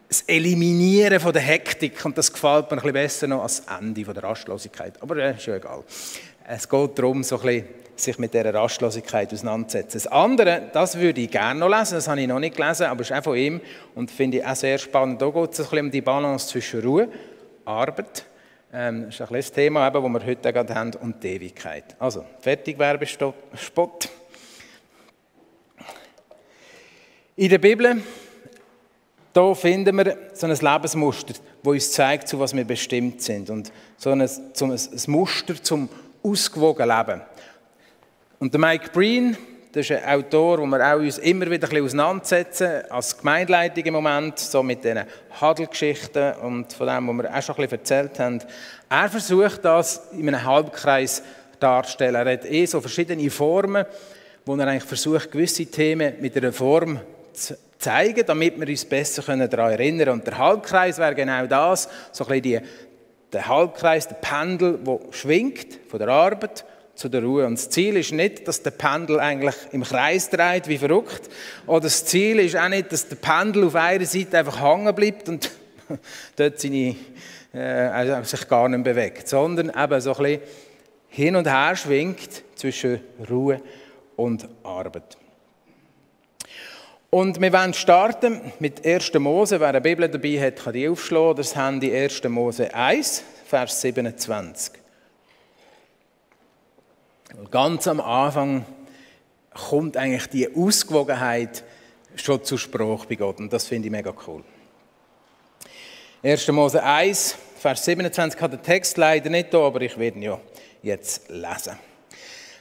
das 0.08 0.22
Eliminieren 0.22 1.20
von 1.20 1.34
der 1.34 1.42
Hektik 1.42 2.04
und 2.06 2.18
das 2.18 2.32
gefällt 2.32 2.72
mir 2.72 2.78
ein 2.78 2.78
bisschen 2.78 2.94
besser 2.94 3.28
noch 3.28 3.44
als 3.44 3.66
das 3.66 3.80
Ende 3.80 4.06
von 4.06 4.14
der 4.14 4.24
Rastlosigkeit. 4.24 5.02
Aber 5.02 5.18
äh, 5.18 5.36
ist 5.36 5.46
ja 5.46 5.56
egal. 5.56 5.84
Es 6.48 6.68
geht 6.68 6.98
darum, 6.98 7.24
so 7.24 7.36
ein 7.38 7.42
bisschen 7.42 7.66
sich 7.98 8.20
mit 8.20 8.34
dieser 8.34 8.54
Rastlosigkeit 8.54 9.34
auseinanderzusetzen. 9.34 10.00
Das 10.04 10.08
andere, 10.08 10.70
das 10.72 10.98
würde 10.98 11.20
ich 11.20 11.32
gerne 11.32 11.60
noch 11.60 11.68
lesen, 11.68 11.96
das 11.96 12.08
habe 12.08 12.22
ich 12.22 12.28
noch 12.28 12.40
nicht 12.40 12.56
gelesen, 12.56 12.86
aber 12.86 13.02
es 13.02 13.10
ist 13.10 13.18
auch 13.18 13.24
von 13.24 13.36
ihm 13.36 13.60
und 13.96 14.12
finde 14.12 14.38
ich 14.38 14.46
auch 14.46 14.56
sehr 14.56 14.78
spannend. 14.78 15.22
Da 15.22 15.30
geht 15.30 15.54
es 15.54 15.60
ein 15.60 15.64
bisschen 15.66 15.86
um 15.86 15.92
die 15.92 16.02
Balance 16.02 16.48
zwischen 16.48 16.82
Ruhe, 16.82 17.10
Arbeit, 17.66 18.26
ähm, 18.72 19.06
das 19.06 19.16
ist 19.16 19.22
ein 19.22 19.34
das 19.34 19.52
Thema, 19.52 19.90
das 19.90 20.04
wir 20.04 20.26
heute 20.26 20.54
gerade 20.54 20.76
haben, 20.76 20.94
und 21.02 21.24
die 21.24 21.30
Ewigkeit. 21.30 21.96
Also, 22.00 22.24
fertig 22.40 22.78
Werbespot. 22.78 24.10
In 27.36 27.50
der 27.50 27.58
Bibel 27.58 28.02
da 29.38 29.54
finden 29.54 29.96
wir 29.96 30.18
so 30.34 30.48
ein 30.48 30.52
Lebensmuster, 30.52 31.36
das 31.62 31.72
uns 31.72 31.92
zeigt, 31.92 32.28
zu 32.28 32.40
was 32.40 32.56
wir 32.56 32.64
bestimmt 32.64 33.22
sind. 33.22 33.52
Und 33.52 33.72
so 33.96 34.10
ein, 34.10 34.28
so 34.28 34.66
ein, 34.66 34.80
Muster 35.06 35.62
zum 35.62 35.88
ausgewogen 36.24 36.88
Leben. 36.88 37.22
Und 38.40 38.52
der 38.52 38.60
Mike 38.60 38.90
Breen, 38.92 39.38
das 39.74 39.88
ist 39.88 39.92
ein 39.92 40.20
Autor, 40.20 40.58
wo 40.58 40.66
wir 40.66 40.92
auch 40.92 40.98
uns 40.98 41.20
immer 41.20 41.46
wieder 41.52 41.68
ein 41.68 41.70
bisschen 41.70 41.86
auseinandersetzen, 41.86 42.90
als 42.90 43.16
Gemeindeleitung 43.16 43.86
im 43.86 43.94
Moment, 43.94 44.40
so 44.40 44.64
mit 44.64 44.84
diesen 44.84 45.04
Hadelgeschichten 45.40 46.34
und 46.38 46.74
von 46.74 46.88
dem, 46.88 47.08
was 47.08 47.16
wir 47.18 47.38
auch 47.38 47.42
schon 47.44 47.56
ein 47.58 47.62
bisschen 47.62 47.78
erzählt 47.78 48.20
haben. 48.20 48.42
Er 48.90 49.08
versucht 49.08 49.64
das 49.64 50.02
in 50.14 50.28
einem 50.30 50.44
Halbkreis 50.44 51.22
darzustellen. 51.60 52.16
Er 52.16 52.34
hat 52.34 52.46
eh 52.46 52.66
so 52.66 52.82
verschiedene 52.82 53.30
Formen, 53.30 53.86
wo 54.48 54.56
er 54.56 54.66
eigentlich 54.66 54.84
versucht, 54.86 55.32
gewisse 55.32 55.68
Themen 55.68 56.16
mit 56.22 56.36
einer 56.36 56.52
Form 56.52 57.00
zeigen, 57.80 58.26
damit 58.26 58.60
wir 58.60 58.68
uns 58.68 58.86
besser 58.86 59.22
daran 59.22 59.72
erinnern 59.72 60.06
können. 60.06 60.20
Und 60.20 60.28
der 60.28 60.38
Halbkreis 60.38 60.98
wäre 60.98 61.16
genau 61.16 61.46
das, 61.46 61.88
so 62.12 62.26
ein 62.26 62.42
bisschen 62.42 62.44
die, 62.44 62.60
der 63.34 63.48
Halbkreis, 63.48 64.08
der 64.08 64.16
Pendel, 64.16 64.78
der 64.78 65.00
schwingt 65.12 65.80
von 65.88 66.00
der 66.00 66.10
Arbeit 66.10 66.66
zu 66.96 67.10
der 67.10 67.24
Ruhe. 67.24 67.46
Und 67.46 67.54
das 67.58 67.70
Ziel 67.70 67.98
ist 67.98 68.12
nicht, 68.12 68.48
dass 68.48 68.64
der 68.64 68.72
Pendel 68.72 69.20
eigentlich 69.20 69.56
im 69.72 69.84
Kreis 69.84 70.30
dreht, 70.30 70.68
wie 70.68 70.78
verrückt. 70.78 71.30
Oder 71.68 71.82
das 71.82 72.06
Ziel 72.06 72.40
ist 72.40 72.58
auch 72.58 72.70
nicht, 72.70 72.92
dass 72.92 73.08
der 73.08 73.18
Pendel 73.18 73.66
auf 73.66 73.76
einer 73.76 74.06
Seite 74.06 74.40
einfach 74.40 74.62
hängen 74.62 74.96
bleibt 74.96 75.30
und 75.30 75.52
dort 76.36 76.60
seine, 76.60 76.96
äh, 77.54 77.60
also 77.60 78.24
sich 78.24 78.48
gar 78.48 78.68
nicht 78.68 78.84
bewegt. 78.84 79.28
Sondern 79.28 79.70
eben 79.70 80.02
so 80.02 80.14
ein 80.16 80.24
bisschen 80.24 80.42
hin 81.10 81.36
und 81.36 81.48
her 81.48 81.76
schwingt 81.76 82.44
zwischen 82.56 83.00
Ruhe 83.30 83.62
und 84.16 84.48
Arbeit. 84.64 85.18
Und 87.10 87.40
wir 87.40 87.54
wollen 87.54 87.74
starten 87.74 88.52
mit 88.60 88.86
1. 88.86 89.14
Mose. 89.14 89.62
Wer 89.62 89.70
eine 89.70 89.80
Bibel 89.80 90.10
dabei 90.10 90.42
hat, 90.42 90.58
kann 90.58 90.74
die 90.74 90.90
aufschlagen. 90.90 91.38
Das 91.38 91.56
haben 91.56 91.80
die 91.80 91.96
1. 91.96 92.22
Mose 92.26 92.74
1, 92.74 93.24
Vers 93.46 93.80
27. 93.80 94.74
Ganz 97.50 97.88
am 97.88 98.02
Anfang 98.02 98.66
kommt 99.54 99.96
eigentlich 99.96 100.28
die 100.28 100.54
Ausgewogenheit 100.54 101.64
schon 102.18 102.44
zur 102.44 102.58
Sprache 102.58 103.08
bei 103.08 103.16
Gott. 103.16 103.40
Und 103.40 103.54
das 103.54 103.68
finde 103.68 103.88
ich 103.88 103.92
mega 103.92 104.14
cool. 104.28 104.44
1. 106.24 106.46
Mose 106.50 106.84
1, 106.84 107.38
Vers 107.58 107.86
27 107.86 108.42
hat 108.42 108.52
der 108.52 108.62
Text 108.62 108.98
leider 108.98 109.30
nicht 109.30 109.54
da, 109.54 109.60
aber 109.60 109.80
ich 109.80 109.98
werde 109.98 110.18
ihn 110.18 110.24
ja 110.24 110.40
jetzt 110.84 111.30
lesen. 111.30 111.80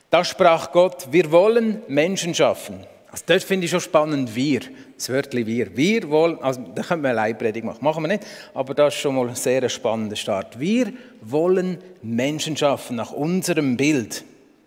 Da 0.09 0.25
sprach 0.25 0.71
Gott, 0.71 1.09
wir 1.11 1.33
wollen 1.33 1.83
Menschen 1.88 2.33
schaffen 2.33 2.87
also 3.16 3.25
das 3.28 3.44
finde 3.44 3.64
ich 3.64 3.70
schon 3.70 3.80
spannend, 3.80 4.37
wir, 4.37 4.61
das 4.94 5.08
Wörtchen 5.08 5.46
wir. 5.46 5.75
Wir 5.75 6.11
wollen, 6.11 6.38
also 6.42 6.61
da 6.75 6.82
können 6.82 7.02
wir 7.02 7.08
eine 7.08 7.16
Leitpredigt 7.16 7.64
machen, 7.64 7.82
machen 7.82 8.02
wir 8.04 8.08
nicht, 8.08 8.26
aber 8.52 8.75
das 8.75 8.94
ist 8.94 9.00
schon 9.00 9.14
mal 9.14 9.26
ein 9.26 9.35
sehr 9.35 9.66
spannender 9.70 10.16
Start. 10.16 10.61
Wir 10.61 10.92
wollen 11.23 11.78
Menschen 12.02 12.58
schaffen 12.58 12.96
nach 12.96 13.12
unserem 13.12 13.78
Bild, 13.78 14.23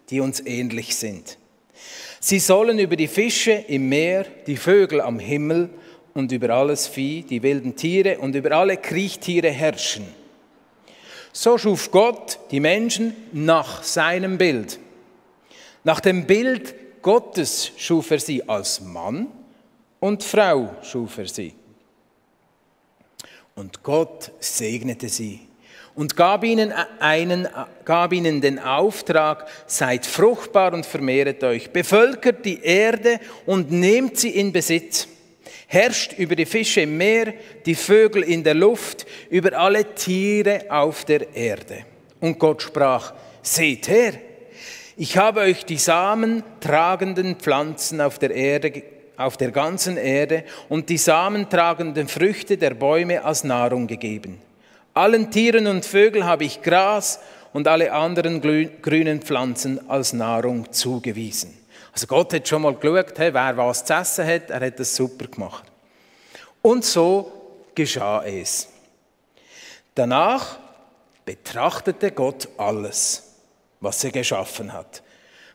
die 0.09 0.19
uns 0.19 0.43
ähnlich 0.43 0.95
sind. 0.95 1.37
Sie 2.19 2.39
sollen 2.39 2.79
über 2.79 2.95
die 2.95 3.07
Fische 3.07 3.51
im 3.51 3.87
Meer, 3.87 4.25
die 4.47 4.57
Vögel 4.57 5.01
am 5.01 5.19
Himmel 5.19 5.69
und 6.15 6.31
über 6.31 6.49
alles 6.49 6.87
Vieh, 6.87 7.21
die 7.21 7.43
wilden 7.43 7.75
Tiere 7.75 8.17
und 8.17 8.33
über 8.33 8.53
alle 8.53 8.77
Kriechtiere 8.77 9.51
herrschen. 9.51 10.07
So 11.33 11.59
schuf 11.59 11.91
Gott 11.91 12.39
die 12.49 12.61
Menschen 12.61 13.13
nach 13.31 13.83
seinem 13.83 14.39
Bild. 14.39 14.79
Nach 15.83 15.99
dem 15.99 16.25
Bild 16.25 16.73
Gottes 17.01 17.71
schuf 17.77 18.11
er 18.11 18.19
sie 18.19 18.47
als 18.47 18.81
Mann 18.81 19.27
und 19.99 20.23
Frau 20.23 20.75
schuf 20.81 21.17
er 21.17 21.27
sie. 21.27 21.53
Und 23.55 23.83
Gott 23.83 24.31
segnete 24.39 25.09
sie 25.09 25.49
und 25.99 26.15
gab 26.15 26.45
ihnen, 26.45 26.71
einen, 26.99 27.45
gab 27.83 28.13
ihnen 28.13 28.39
den 28.39 28.57
Auftrag, 28.57 29.47
seid 29.67 30.05
fruchtbar 30.05 30.73
und 30.73 30.85
vermehret 30.85 31.43
euch, 31.43 31.71
bevölkert 31.71 32.45
die 32.45 32.61
Erde 32.61 33.19
und 33.45 33.69
nehmt 33.69 34.17
sie 34.17 34.29
in 34.29 34.53
Besitz, 34.53 35.09
herrscht 35.67 36.13
über 36.17 36.37
die 36.37 36.45
Fische 36.45 36.81
im 36.81 36.95
Meer, 36.95 37.33
die 37.65 37.75
Vögel 37.75 38.23
in 38.23 38.45
der 38.45 38.53
Luft, 38.53 39.05
über 39.29 39.51
alle 39.59 39.93
Tiere 39.93 40.67
auf 40.69 41.03
der 41.03 41.35
Erde. 41.35 41.79
Und 42.21 42.39
Gott 42.39 42.61
sprach, 42.61 43.13
seht 43.41 43.89
her, 43.89 44.13
ich 44.99 45.15
habe 45.15 45.39
euch 45.39 45.63
die 45.63 45.77
samentragenden 45.77 47.37
Pflanzen 47.37 48.01
auf 48.01 48.19
der 48.19 48.31
Erde 48.31 48.83
auf 49.15 49.37
der 49.37 49.51
ganzen 49.51 49.95
Erde 49.95 50.43
und 50.67 50.89
die 50.89 50.97
samentragenden 50.97 52.09
Früchte 52.09 52.57
der 52.57 52.73
Bäume 52.73 53.23
als 53.23 53.45
Nahrung 53.45 53.87
gegeben. 53.87 54.41
Allen 54.93 55.31
Tieren 55.31 55.67
und 55.67 55.85
Vögeln 55.85 56.25
habe 56.25 56.43
ich 56.43 56.61
Gras 56.61 57.19
und 57.53 57.67
alle 57.67 57.93
anderen 57.93 58.41
grünen 58.81 59.21
Pflanzen 59.21 59.89
als 59.89 60.11
Nahrung 60.11 60.71
zugewiesen. 60.71 61.57
Also 61.93 62.05
Gott 62.05 62.33
hat 62.33 62.47
schon 62.47 62.61
mal 62.61 62.75
geschaut, 62.75 63.13
wer 63.17 63.57
was 63.57 63.85
zu 63.85 63.93
essen 63.93 64.27
hat, 64.27 64.49
er 64.49 64.65
hat 64.65 64.79
das 64.79 64.95
super 64.95 65.27
gemacht. 65.27 65.63
Und 66.61 66.83
so 66.83 67.31
geschah 67.73 68.23
es. 68.25 68.67
Danach 69.95 70.59
betrachtete 71.25 72.11
Gott 72.11 72.49
alles 72.57 73.28
was 73.79 74.03
er 74.03 74.11
geschaffen 74.11 74.73
hat. 74.73 75.01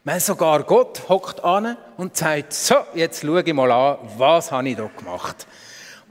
Weil 0.04 0.21
sogar 0.21 0.62
Gott 0.64 1.09
hockt 1.09 1.43
an 1.43 1.76
und 1.97 2.16
sagt, 2.16 2.52
so, 2.52 2.75
jetzt 2.95 3.23
schaue 3.23 3.43
ich 3.43 3.54
mal 3.54 3.71
an, 3.71 3.99
was 4.19 4.52
habe 4.52 4.69
ich 4.69 4.76
da 4.76 4.90
gemacht. 4.97 5.47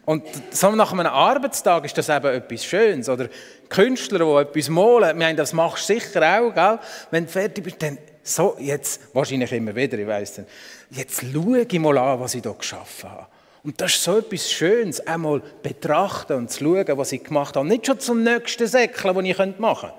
Und 0.05 0.23
so 0.51 0.71
nach 0.71 0.91
einem 0.91 1.05
Arbeitstag 1.05 1.85
ist 1.85 1.97
das 1.97 2.09
eben 2.09 2.25
etwas 2.25 2.65
Schönes. 2.65 3.07
Oder 3.07 3.29
Künstler, 3.69 4.19
die 4.19 4.49
etwas 4.49 4.69
malen, 4.69 5.11
ich 5.11 5.15
meine, 5.15 5.35
das 5.35 5.53
machst 5.53 5.89
du 5.89 5.93
sicher 5.93 6.21
auch, 6.39 6.53
gell? 6.53 6.79
wenn 7.11 7.25
du 7.25 7.31
fertig 7.31 7.63
bist, 7.63 7.81
dann 7.81 7.97
so, 8.23 8.55
jetzt, 8.59 9.13
wahrscheinlich 9.13 9.51
immer 9.51 9.75
wieder, 9.75 9.97
ich 9.97 10.07
weiss 10.07 10.35
dann, 10.35 10.47
jetzt 10.89 11.21
schaue 11.21 11.61
ich 11.61 11.79
mal 11.79 11.97
an, 11.97 12.19
was 12.19 12.35
ich 12.35 12.41
da 12.41 12.51
geschaffen 12.51 13.11
habe. 13.11 13.27
Und 13.63 13.79
das 13.79 13.93
ist 13.93 14.03
so 14.03 14.17
etwas 14.17 14.51
Schönes, 14.51 15.05
einmal 15.07 15.41
betrachten 15.61 16.33
und 16.33 16.51
zu 16.51 16.63
schauen, 16.63 16.97
was 16.97 17.11
ich 17.11 17.23
gemacht 17.23 17.55
habe. 17.55 17.67
Nicht 17.67 17.85
schon 17.85 17.99
zum 17.99 18.23
nächsten 18.23 18.67
Säckchen, 18.67 19.13
das 19.15 19.23
ich 19.23 19.59
machen 19.59 19.91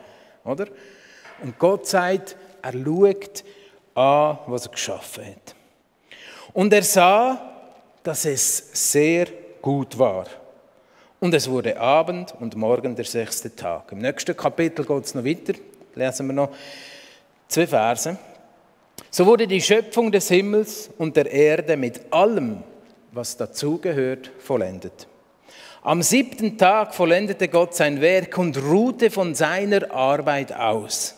könnte. 0.44 0.62
Oder? 0.62 0.66
Und 1.44 1.58
Gott 1.58 1.86
sagt, 1.86 2.36
er 2.62 2.72
schaut 2.72 3.44
an, 3.94 4.38
was 4.46 4.64
er 4.64 4.72
geschaffen 4.72 5.26
hat. 5.26 5.54
Und 6.54 6.72
er 6.72 6.82
sah, 6.82 7.38
dass 8.02 8.24
es 8.24 8.70
sehr 8.92 9.26
gut 9.60 9.98
war. 9.98 10.24
Und 11.20 11.34
es 11.34 11.48
wurde 11.50 11.78
Abend 11.78 12.34
und 12.40 12.56
morgen 12.56 12.96
der 12.96 13.04
sechste 13.04 13.54
Tag. 13.54 13.92
Im 13.92 13.98
nächsten 13.98 14.34
Kapitel 14.34 14.86
geht 14.86 15.04
es 15.04 15.14
noch 15.14 15.24
weiter. 15.24 15.52
Lesen 15.94 16.28
wir 16.28 16.32
noch 16.32 16.48
zwei 17.46 17.66
Verse. 17.66 18.16
So 19.10 19.26
wurde 19.26 19.46
die 19.46 19.60
Schöpfung 19.60 20.10
des 20.10 20.28
Himmels 20.28 20.88
und 20.96 21.14
der 21.14 21.30
Erde 21.30 21.76
mit 21.76 22.10
allem, 22.10 22.62
was 23.12 23.36
dazugehört, 23.36 24.30
vollendet. 24.38 25.06
Am 25.82 26.00
siebten 26.00 26.56
Tag 26.56 26.94
vollendete 26.94 27.48
Gott 27.48 27.74
sein 27.74 28.00
Werk 28.00 28.38
und 28.38 28.56
ruhte 28.56 29.10
von 29.10 29.34
seiner 29.34 29.92
Arbeit 29.92 30.54
aus. 30.54 31.16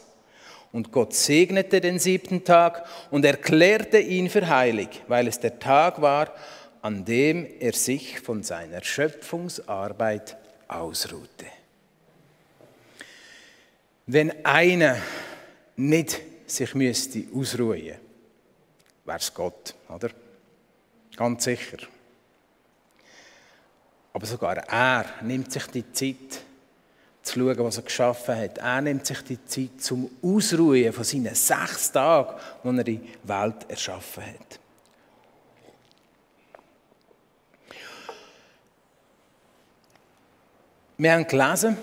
Und 0.72 0.92
Gott 0.92 1.14
segnete 1.14 1.80
den 1.80 1.98
siebten 1.98 2.44
Tag 2.44 2.86
und 3.10 3.24
erklärte 3.24 3.98
ihn 3.98 4.28
für 4.28 4.46
heilig, 4.48 5.02
weil 5.08 5.26
es 5.26 5.40
der 5.40 5.58
Tag 5.58 6.02
war, 6.02 6.32
an 6.82 7.04
dem 7.04 7.46
er 7.58 7.72
sich 7.72 8.20
von 8.20 8.42
seiner 8.42 8.82
Schöpfungsarbeit 8.84 10.36
ausruhte. 10.68 11.46
Wenn 14.06 14.44
einer 14.44 14.98
nicht 15.76 16.20
sich 16.46 16.74
müsste 16.74 17.24
ausruhen, 17.34 17.96
wäre 19.04 19.18
es 19.18 19.34
Gott, 19.34 19.74
oder? 19.88 20.10
Ganz 21.16 21.44
sicher. 21.44 21.78
Aber 24.12 24.26
sogar 24.26 24.58
er 24.58 25.06
nimmt 25.22 25.50
sich 25.50 25.66
die 25.66 25.92
Zeit, 25.92 26.45
zu 27.26 27.40
schauen, 27.40 27.58
was 27.58 27.76
er 27.76 27.82
geschaffen 27.82 28.36
hat. 28.36 28.58
Er 28.58 28.80
nimmt 28.80 29.06
sich 29.06 29.20
die 29.22 29.44
Zeit 29.44 29.80
zum 29.80 30.10
Ausruhen 30.22 30.92
von 30.92 31.04
seinen 31.04 31.34
sechs 31.34 31.92
Tagen, 31.92 32.34
die 32.64 32.78
er 32.78 32.84
die 32.84 33.00
Welt 33.24 33.56
erschaffen 33.68 34.24
hat. 34.24 34.60
Wir 40.98 41.12
haben 41.12 41.26
gelesen, 41.26 41.76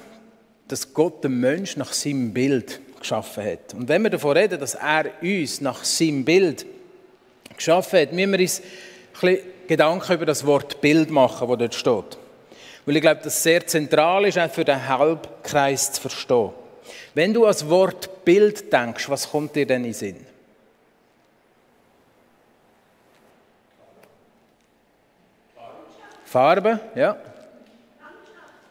dass 0.68 0.92
Gott 0.92 1.24
den 1.24 1.40
Menschen 1.40 1.80
nach 1.80 1.94
seinem 1.94 2.34
Bild 2.34 2.80
geschaffen 3.00 3.46
hat. 3.46 3.74
Und 3.76 3.88
wenn 3.88 4.02
wir 4.02 4.10
davon 4.10 4.36
reden, 4.36 4.60
dass 4.60 4.74
er 4.74 5.12
uns 5.22 5.62
nach 5.62 5.84
seinem 5.84 6.26
Bild 6.26 6.66
geschaffen 7.56 8.00
hat, 8.00 8.14
müssen 8.14 8.32
wir 8.32 8.40
uns 8.40 8.60
ein 8.60 8.66
bisschen 9.20 9.48
Gedanken 9.68 10.14
über 10.14 10.26
das 10.26 10.46
Wort 10.46 10.82
Bild 10.82 11.12
machen, 11.12 11.48
das 11.48 11.58
dort 11.58 11.76
steht. 11.76 12.23
Weil 12.86 12.98
ich 12.98 13.02
glaube, 13.02 13.22
das 13.24 13.42
sehr 13.42 13.66
zentral 13.66 14.26
ist, 14.26 14.38
auch 14.38 14.50
für 14.50 14.66
den 14.66 14.88
Halbkreis 14.88 15.94
zu 15.94 16.02
verstehen. 16.02 16.52
Wenn 17.14 17.34
du 17.34 17.46
das 17.46 17.70
Wort 17.70 18.26
Bild 18.26 18.72
denkst, 18.72 19.10
was 19.10 19.30
kommt 19.30 19.56
dir 19.56 19.66
denn 19.66 19.84
in 19.86 19.92
den 19.92 19.94
Sinn? 19.94 20.26
Farben, 26.26 26.80
ja. 26.96 27.16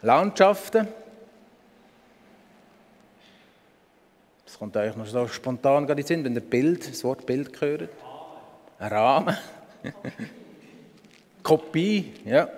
Landschaften. 0.01 0.87
Das 4.45 4.59
kommt 4.59 4.75
eigentlich 4.75 4.97
noch 4.97 5.05
so 5.05 5.27
spontan 5.29 5.87
gerade 5.87 6.01
in 6.01 6.05
den 6.05 6.07
Sinn, 6.07 6.25
wenn 6.25 6.35
ihr 6.35 6.41
Bild, 6.41 6.89
das 6.89 7.03
Wort 7.05 7.25
Bild 7.25 7.59
hört. 7.61 7.89
Ein 8.79 8.87
Rahmen. 8.89 9.37
Kopie, 11.43 12.13
ja. 12.25 12.49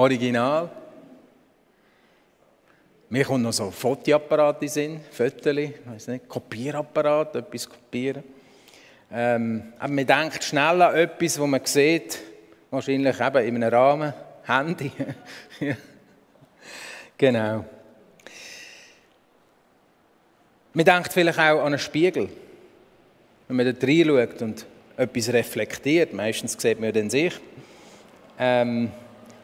Original. 0.00 0.70
Mir 3.10 3.24
kommt 3.24 3.42
noch 3.42 3.52
so 3.52 3.66
ein 3.66 3.72
Fotoapparat 3.72 4.62
in 4.62 4.68
Sinn, 4.68 5.00
Fotos, 5.10 5.54
weiß 5.84 6.08
nicht, 6.08 6.26
Kopierapparat, 6.26 7.36
etwas 7.36 7.68
kopieren. 7.68 8.24
Ähm, 9.12 9.74
aber 9.78 9.92
man 9.92 10.06
denkt 10.06 10.42
schnell 10.42 10.80
an 10.80 10.94
etwas, 10.94 11.38
wo 11.38 11.46
man 11.46 11.60
sieht, 11.64 12.18
wahrscheinlich 12.70 13.20
eben 13.20 13.56
in 13.56 13.62
einem 13.62 13.74
Rahmen, 13.74 14.14
Handy. 14.44 14.90
genau. 17.18 17.64
Man 20.72 20.84
denkt 20.84 21.12
vielleicht 21.12 21.38
auch 21.38 21.60
an 21.60 21.66
einen 21.66 21.78
Spiegel, 21.78 22.30
wenn 23.48 23.56
man 23.56 23.66
da 23.66 23.86
reinschaut 23.86 24.40
und 24.40 24.64
etwas 24.96 25.30
reflektiert. 25.30 26.14
Meistens 26.14 26.56
sieht 26.58 26.80
man 26.80 26.86
ja 26.86 26.92
dann 26.92 27.10
sich. 27.10 27.34
Ähm, 28.38 28.92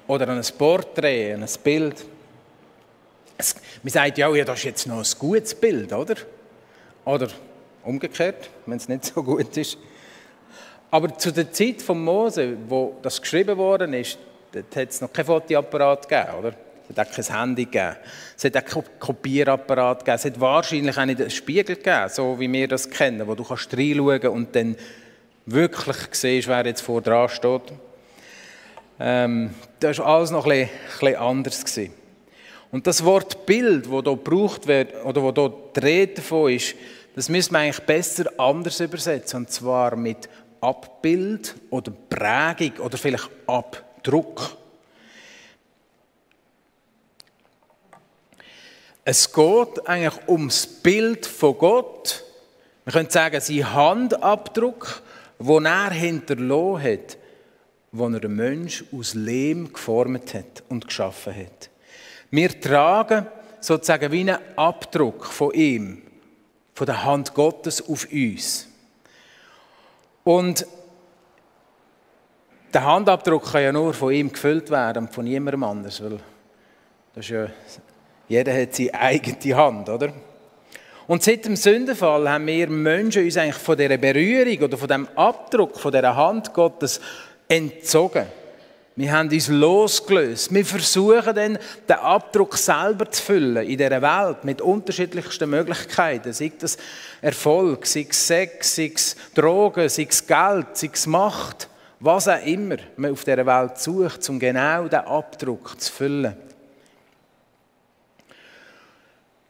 oder 0.07 0.29
ein 0.29 0.43
Porträt, 0.57 1.35
ein 1.35 1.47
Bild. 1.63 2.05
Es, 3.39 3.55
man 3.83 3.91
sagt 3.91 4.19
ja, 4.19 4.35
ja, 4.35 4.45
das 4.45 4.59
ist 4.59 4.65
jetzt 4.65 4.87
noch 4.87 4.99
ein 4.99 5.19
gutes 5.19 5.55
Bild, 5.55 5.93
oder? 5.93 6.17
Oder 7.05 7.29
umgekehrt, 7.85 8.51
wenn 8.67 8.79
es 8.79 8.89
nicht 8.89 9.05
so 9.07 9.23
gut 9.23 9.57
ist. 9.57 9.79
Aber 10.91 11.17
zu 11.19 11.33
der 11.33 11.53
Zeit 11.53 11.83
von 11.83 12.03
Mose, 12.03 12.57
wo 12.69 12.97
das 13.03 13.21
geschrieben 13.21 13.57
worden 13.57 13.93
ist, 13.93 14.19
hat 14.75 14.89
es 14.89 15.01
noch 15.01 15.13
kein 15.13 15.25
Fotoapparat 15.25 16.09
gegeben, 16.09 16.39
oder? 16.39 16.53
Es 16.89 16.97
hat 16.97 17.09
auch 17.09 17.13
kein 17.13 17.41
Handy 17.41 17.65
gegeben. 17.65 17.97
Es 18.37 18.45
hat 18.45 18.57
auch 18.57 18.65
kein 18.65 18.85
Kopierapparat 18.99 19.99
gegeben. 19.99 20.17
Es 20.17 20.25
hat 20.25 20.41
wahrscheinlich 20.41 20.97
auch 20.97 21.05
nicht 21.05 21.21
einen 21.21 21.31
Spiegel 21.31 21.77
gegeben, 21.77 22.09
so 22.09 22.39
wie 22.39 22.51
wir 22.51 22.69
das 22.69 22.89
kennen, 22.89 23.27
wo 23.27 23.35
du 23.35 23.45
kannst 23.45 23.77
reinschauen 23.77 24.29
und 24.29 24.55
dann 24.55 24.77
wirklich 25.47 25.97
siehst, 26.13 26.49
wer 26.49 26.65
jetzt 26.65 26.83
vor 26.83 27.03
dran 27.03 27.29
steht. 27.29 27.73
Ähm, 28.99 29.51
das 29.81 29.99
war 29.99 30.07
alles 30.07 30.31
noch 30.31 30.47
ein 30.47 30.69
bisschen, 30.99 31.17
anders. 31.17 31.65
Gewesen. 31.65 31.93
Und 32.71 32.87
das 32.87 33.05
Wort 33.05 33.47
Bild, 33.47 33.87
das 33.87 33.93
hier 33.93 34.03
gebraucht 34.03 34.67
wird, 34.67 35.05
oder 35.05 35.23
wo 35.23 35.33
hier 35.33 35.53
die 35.77 35.81
Rede 35.81 36.15
davon 36.15 36.53
ist, 36.53 36.75
das 37.15 37.29
müssen 37.29 37.53
wir 37.53 37.61
eigentlich 37.61 37.85
besser 37.87 38.31
anders 38.39 38.81
übersetzen. 38.81 39.39
Und 39.39 39.51
zwar 39.51 39.97
mit 39.97 40.29
Abbild 40.61 41.55
oder 41.71 41.93
Prägung 42.09 42.79
oder 42.85 42.99
vielleicht 42.99 43.29
Abdruck. 43.47 44.57
Es 49.05 49.33
geht 49.33 49.87
eigentlich 49.87 50.29
ums 50.29 50.67
Bild 50.67 51.27
von 51.27 51.57
Gott. 51.57 52.25
Man 52.85 52.93
könnte 52.93 53.13
sagen, 53.13 53.41
sein 53.41 53.73
Handabdruck, 53.73 55.03
den 55.39 55.67
er 55.67 55.91
hinterlassen 55.91 56.83
hat 56.83 57.17
wo 57.93 58.09
er 58.09 58.21
den 58.21 58.37
Mensch 58.37 58.85
aus 58.93 59.15
Lehm 59.15 59.73
geformt 59.73 60.35
hat 60.35 60.63
und 60.69 60.87
geschaffen 60.87 61.35
hat. 61.35 61.71
Wir 62.31 62.61
tragen 62.61 63.27
sozusagen 63.61 64.13
wie 64.13 64.21
einen 64.21 64.39
Abdruck 64.57 65.27
von 65.27 65.53
ihm, 65.53 66.03
von 66.75 66.87
der 66.87 67.05
Hand 67.05 67.35
Gottes 67.35 67.87
auf 67.89 68.07
uns. 68.13 68.69
Und 70.25 70.67
der 72.75 72.85
Handabdruck 72.85 73.53
kann 73.53 73.63
ja 73.63 73.73
nur 73.73 73.95
von 73.95 74.13
ihm 74.13 74.31
gefüllt 74.31 74.71
werden 74.71 75.05
und 75.05 75.15
von 75.15 75.25
niemandem 75.25 75.63
anders, 75.63 76.03
weil 76.03 76.19
das 77.15 77.29
ja, 77.29 77.49
jeder 78.29 78.61
hat 78.61 78.75
seine 78.75 78.95
eigene 78.95 79.57
Hand, 79.57 79.89
oder? 79.89 80.13
Und 81.07 81.23
seit 81.23 81.45
dem 81.45 81.55
Sündenfall 81.55 82.29
haben 82.29 82.47
wir 82.47 82.69
Menschen 82.69 83.25
uns 83.25 83.37
eigentlich 83.37 83.55
von 83.57 83.77
dieser 83.77 83.97
Berührung 83.97 84.59
oder 84.65 84.77
von 84.77 84.89
dem 84.89 85.09
Abdruck, 85.15 85.79
von 85.79 85.93
dieser 85.93 86.17
Hand 86.17 86.53
Gottes 86.53 87.01
entzogen. 87.49 88.27
Wir 88.99 89.13
haben 89.13 89.29
uns 89.29 89.49
losgelöst. 89.49 90.53
Wir 90.55 90.65
versuchen 90.65 91.35
dann, 91.35 91.59
den 91.87 91.97
Abdruck 91.97 92.57
selber 92.57 93.11
zu 93.11 93.23
füllen 93.23 93.67
in 93.67 93.77
dieser 93.77 94.01
Welt 94.01 94.43
mit 94.43 94.63
unterschiedlichsten 94.63 95.51
Möglichkeiten. 95.51 96.33
Sei 96.33 96.51
das 96.59 96.79
Erfolg, 97.21 97.85
sei 97.85 98.07
es 98.09 98.27
Sex, 98.27 98.75
sei 98.75 98.93
es 98.95 99.15
Drogen, 99.35 99.87
sei 99.91 100.07
es 100.09 100.27
Geld, 100.27 100.69
sei 100.73 100.91
es 100.91 101.07
Macht. 101.07 101.69
Was 102.01 102.27
auch 102.27 102.43
immer 102.43 102.77
man 102.97 103.13
auf 103.13 103.25
dieser 103.25 103.45
Welt 103.45 103.79
sucht, 103.79 104.27
um 104.31 104.39
genau 104.39 104.85
diesen 104.85 105.05
Abdruck 105.05 105.79
zu 105.79 105.93
füllen. 105.93 106.35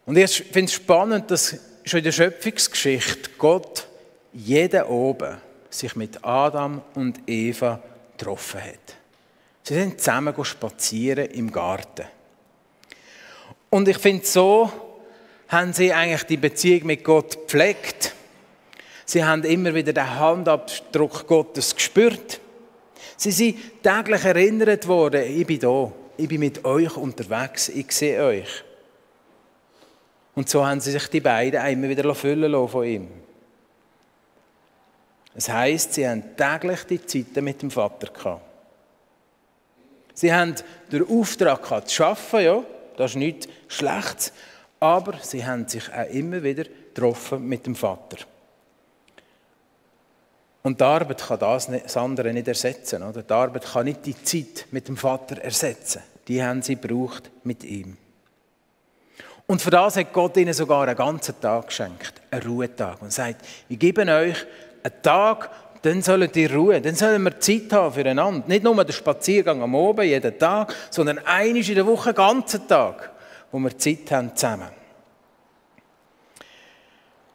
Und 0.06 0.16
ich 0.16 0.42
finde 0.42 0.64
es 0.64 0.72
spannend, 0.72 1.30
dass 1.30 1.56
schon 1.84 1.98
in 1.98 2.04
der 2.04 2.12
Schöpfungsgeschichte 2.12 3.30
Gott 3.38 3.86
jeden 4.32 4.82
oben 4.84 5.36
sich 5.78 5.96
mit 5.96 6.24
Adam 6.24 6.82
und 6.94 7.20
Eva 7.26 7.80
getroffen 8.16 8.62
hat. 8.62 8.96
Sie 9.62 9.74
sind 9.74 10.00
zusammen 10.00 10.44
spazieren 10.44 11.26
im 11.26 11.50
Garten. 11.50 12.06
Und 13.70 13.88
ich 13.88 13.98
finde, 13.98 14.24
so 14.24 14.70
haben 15.48 15.72
sie 15.72 15.92
eigentlich 15.92 16.22
die 16.24 16.36
Beziehung 16.36 16.86
mit 16.86 17.04
Gott 17.04 17.42
gepflegt. 17.42 18.14
Sie 19.04 19.24
haben 19.24 19.44
immer 19.44 19.74
wieder 19.74 19.92
den 19.92 20.18
Handabdruck 20.18 21.26
Gottes 21.26 21.74
gespürt. 21.74 22.40
Sie 23.16 23.30
sind 23.30 23.82
täglich 23.82 24.24
erinnert 24.24 24.86
worden, 24.88 25.24
ich 25.24 25.46
bin 25.46 25.60
da, 25.60 25.92
ich 26.16 26.28
bin 26.28 26.40
mit 26.40 26.64
euch 26.64 26.96
unterwegs, 26.96 27.68
ich 27.68 27.90
sehe 27.92 28.22
euch. 28.22 28.64
Und 30.34 30.48
so 30.48 30.66
haben 30.66 30.80
sie 30.80 30.92
sich 30.92 31.06
die 31.08 31.20
beiden 31.20 31.64
immer 31.66 31.88
wieder 31.88 32.14
füllen 32.14 32.68
von 32.68 32.84
ihm. 32.84 33.08
Das 35.36 35.50
heisst, 35.50 35.92
sie 35.92 36.08
haben 36.08 36.34
täglich 36.34 36.84
die 36.84 37.04
Zeiten 37.04 37.44
mit 37.44 37.60
dem 37.60 37.70
Vater 37.70 38.10
gehabt. 38.10 38.40
Sie 40.14 40.32
haben 40.32 40.54
den 40.90 41.06
Auftrag 41.06 41.62
gehabt, 41.62 41.90
zu 41.90 42.04
arbeiten, 42.04 42.44
ja, 42.44 42.62
das 42.96 43.10
ist 43.10 43.16
nichts 43.16 43.48
Schlechtes, 43.68 44.32
aber 44.80 45.18
sie 45.20 45.44
haben 45.44 45.68
sich 45.68 45.92
auch 45.92 46.08
immer 46.08 46.42
wieder 46.42 46.64
getroffen 46.64 47.46
mit 47.46 47.66
dem 47.66 47.76
Vater. 47.76 48.16
Und 50.62 50.80
die 50.80 50.84
Arbeit 50.84 51.22
kann 51.22 51.38
das, 51.38 51.66
das 51.66 51.96
andere 51.98 52.32
nicht 52.32 52.48
ersetzen. 52.48 53.02
Oder? 53.02 53.22
Die 53.22 53.32
Arbeit 53.32 53.66
kann 53.66 53.84
nicht 53.84 54.06
die 54.06 54.20
Zeit 54.24 54.66
mit 54.70 54.88
dem 54.88 54.96
Vater 54.96 55.40
ersetzen. 55.40 56.02
Die 56.26 56.42
haben 56.42 56.62
sie 56.62 56.76
gebraucht 56.76 57.30
mit 57.44 57.62
ihm. 57.62 57.98
Und 59.46 59.62
für 59.62 59.70
das 59.70 59.96
hat 59.96 60.12
Gott 60.12 60.36
ihnen 60.38 60.54
sogar 60.54 60.88
einen 60.88 60.96
ganzen 60.96 61.40
Tag 61.40 61.68
geschenkt, 61.68 62.14
einen 62.32 62.42
Ruhetag. 62.42 63.00
Und 63.00 63.12
sagt, 63.12 63.46
ich 63.68 63.78
gebe 63.78 64.02
euch 64.10 64.44
einen 64.86 65.02
Tag, 65.02 65.50
dann 65.82 66.02
sollen 66.02 66.30
die 66.32 66.46
ruhen, 66.46 66.82
dann 66.82 66.94
sollen 66.94 67.22
wir 67.22 67.38
Zeit 67.38 67.72
haben 67.72 67.92
füreinander. 67.92 68.46
Nicht 68.46 68.64
nur 68.64 68.84
den 68.84 68.92
Spaziergang 68.92 69.62
am 69.62 69.74
Abend, 69.74 70.04
jeden 70.04 70.38
Tag, 70.38 70.74
sondern 70.90 71.18
einmal 71.18 71.68
in 71.68 71.74
der 71.74 71.86
Woche, 71.86 72.08
einen 72.08 72.16
ganzen 72.16 72.66
Tag, 72.66 73.10
wo 73.52 73.58
wir 73.58 73.76
Zeit 73.76 74.10
haben 74.10 74.34
zusammen. 74.34 74.70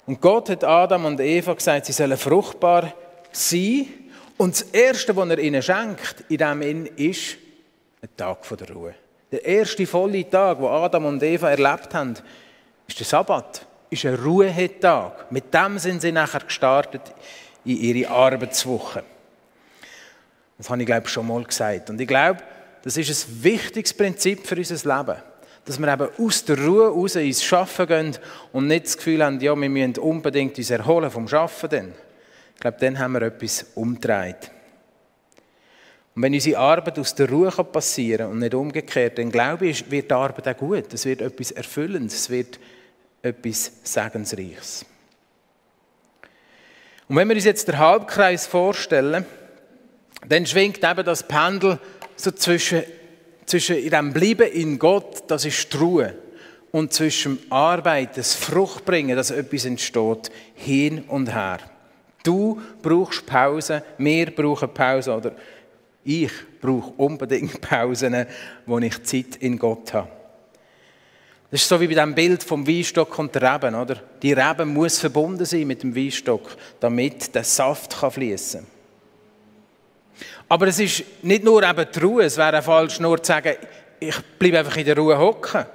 Und 0.05 0.19
Gott 0.19 0.49
hat 0.49 0.63
Adam 0.63 1.05
und 1.05 1.19
Eva 1.19 1.53
gesagt, 1.53 1.85
sie 1.85 1.93
sollen 1.93 2.17
fruchtbar 2.17 2.93
sein. 3.31 3.87
Und 4.37 4.53
das 4.53 4.63
Erste, 4.63 5.15
was 5.15 5.29
er 5.29 5.39
ihnen 5.39 5.61
schenkt, 5.61 6.25
in 6.27 6.37
dem 6.37 6.61
Inn, 6.61 6.85
ist 6.87 7.37
ein 8.01 8.09
Tag 8.17 8.39
der 8.57 8.71
Ruhe. 8.71 8.95
Der 9.31 9.45
erste 9.45 9.85
volle 9.87 10.29
Tag, 10.29 10.59
wo 10.59 10.67
Adam 10.67 11.05
und 11.05 11.23
Eva 11.23 11.49
erlebt 11.49 11.93
haben, 11.93 12.15
ist 12.87 12.99
der 12.99 13.05
Sabbat. 13.05 13.65
ist 13.91 14.05
ein 14.05 14.15
Ruhetag. 14.15 15.31
Mit 15.31 15.53
dem 15.53 15.77
sind 15.77 16.01
sie 16.01 16.11
nachher 16.11 16.39
gestartet 16.39 17.13
in 17.65 17.77
ihre 17.77 18.09
Arbeitswoche. 18.09 19.03
Das 20.57 20.69
habe 20.69 20.81
ich, 20.81 20.85
glaube 20.85 21.07
ich, 21.07 21.11
schon 21.11 21.27
mal 21.27 21.43
gesagt. 21.43 21.89
Und 21.89 21.99
ich 21.99 22.07
glaube, 22.07 22.41
das 22.83 22.97
ist 22.97 23.27
ein 23.27 23.43
wichtiges 23.43 23.93
Prinzip 23.93 24.45
für 24.45 24.55
unser 24.55 24.97
Leben. 24.97 25.19
Dass 25.65 25.79
wir 25.79 25.93
eben 25.93 26.07
aus 26.17 26.45
der 26.45 26.59
Ruhe 26.59 26.89
raus 26.89 27.15
ins 27.15 27.43
Schaffen 27.43 27.87
gehen 27.87 28.17
und 28.51 28.67
nicht 28.67 28.85
das 28.85 28.97
Gefühl 28.97 29.23
haben, 29.23 29.39
ja, 29.39 29.55
wir 29.55 29.69
müssen 29.69 29.97
unbedingt 29.97 30.57
uns 30.57 30.69
erholen 30.69 31.11
vom 31.11 31.27
Schaffen. 31.27 31.93
Ich 32.55 32.61
glaube, 32.61 32.77
dann 32.79 32.97
haben 32.97 33.13
wir 33.13 33.21
etwas 33.23 33.65
umgedreht. 33.75 34.51
Und 36.13 36.23
wenn 36.23 36.33
unsere 36.33 36.59
Arbeit 36.59 36.99
aus 36.99 37.15
der 37.15 37.29
Ruhe 37.29 37.49
passieren 37.51 38.25
kann 38.25 38.31
und 38.31 38.39
nicht 38.39 38.53
umgekehrt, 38.53 39.17
dann 39.17 39.31
glaube 39.31 39.67
ich, 39.67 39.89
wird 39.89 40.11
die 40.11 40.15
Arbeit 40.15 40.47
auch 40.47 40.57
gut. 40.57 40.93
Es 40.93 41.05
wird 41.05 41.21
etwas 41.21 41.51
Erfüllendes, 41.51 42.15
es 42.15 42.29
wird 42.29 42.59
etwas 43.21 43.71
Segensreiches. 43.83 44.85
Und 47.11 47.17
wenn 47.17 47.27
wir 47.27 47.35
uns 47.35 47.43
jetzt 47.43 47.67
den 47.67 47.77
Halbkreis 47.77 48.47
vorstellen, 48.47 49.25
dann 50.29 50.45
schwingt 50.45 50.81
eben 50.81 51.03
das 51.03 51.27
Pendel 51.27 51.77
so 52.15 52.31
zwischen, 52.31 52.83
zwischen 53.45 53.89
dem 53.89 54.13
Bleiben 54.13 54.49
in 54.49 54.79
Gott, 54.79 55.25
das 55.27 55.43
ist 55.43 55.73
die 55.73 55.77
Ruhe, 55.77 56.15
und 56.71 56.93
zwischen 56.93 57.37
Arbeit, 57.49 58.15
das 58.15 58.33
Fruchtbringen, 58.35 59.17
dass 59.17 59.29
etwas 59.29 59.65
entsteht, 59.65 60.31
hin 60.55 61.03
und 61.09 61.35
her. 61.35 61.57
Du 62.23 62.61
brauchst 62.81 63.25
Pause, 63.25 63.83
wir 63.97 64.33
brauchen 64.33 64.73
Pause, 64.73 65.13
oder 65.13 65.33
ich 66.05 66.31
brauche 66.61 66.93
unbedingt 66.95 67.59
Pausen, 67.69 68.25
wo 68.65 68.79
ich 68.79 69.03
Zeit 69.03 69.35
in 69.41 69.59
Gott 69.59 69.93
habe. 69.93 70.20
Das 71.51 71.61
ist 71.61 71.67
so 71.67 71.79
wie 71.79 71.87
bei 71.87 71.95
dem 71.95 72.15
Bild 72.15 72.43
vom 72.43 72.65
Weinstock 72.65 73.19
und 73.19 73.35
der 73.35 73.53
Reben, 73.53 73.75
oder? 73.75 73.97
Die 74.21 74.31
Reben 74.31 74.73
muss 74.73 74.99
verbunden 74.99 75.45
sein 75.45 75.67
mit 75.67 75.83
dem 75.83 75.95
Weinstock, 75.95 76.55
damit 76.79 77.35
der 77.35 77.43
Saft 77.43 77.93
fließen 77.93 78.61
kann. 78.61 78.69
Aber 80.47 80.67
es 80.67 80.79
ist 80.79 81.03
nicht 81.21 81.43
nur 81.43 81.61
eben 81.63 81.85
die 81.93 81.99
Ruhe, 81.99 82.23
es 82.23 82.37
wäre 82.37 82.61
falsch 82.61 82.99
nur 82.99 83.21
zu 83.21 83.27
sagen, 83.27 83.55
ich 83.99 84.17
bleibe 84.39 84.59
einfach 84.59 84.77
in 84.77 84.85
der 84.85 84.97
Ruhe 84.97 85.17
hocken 85.17 85.65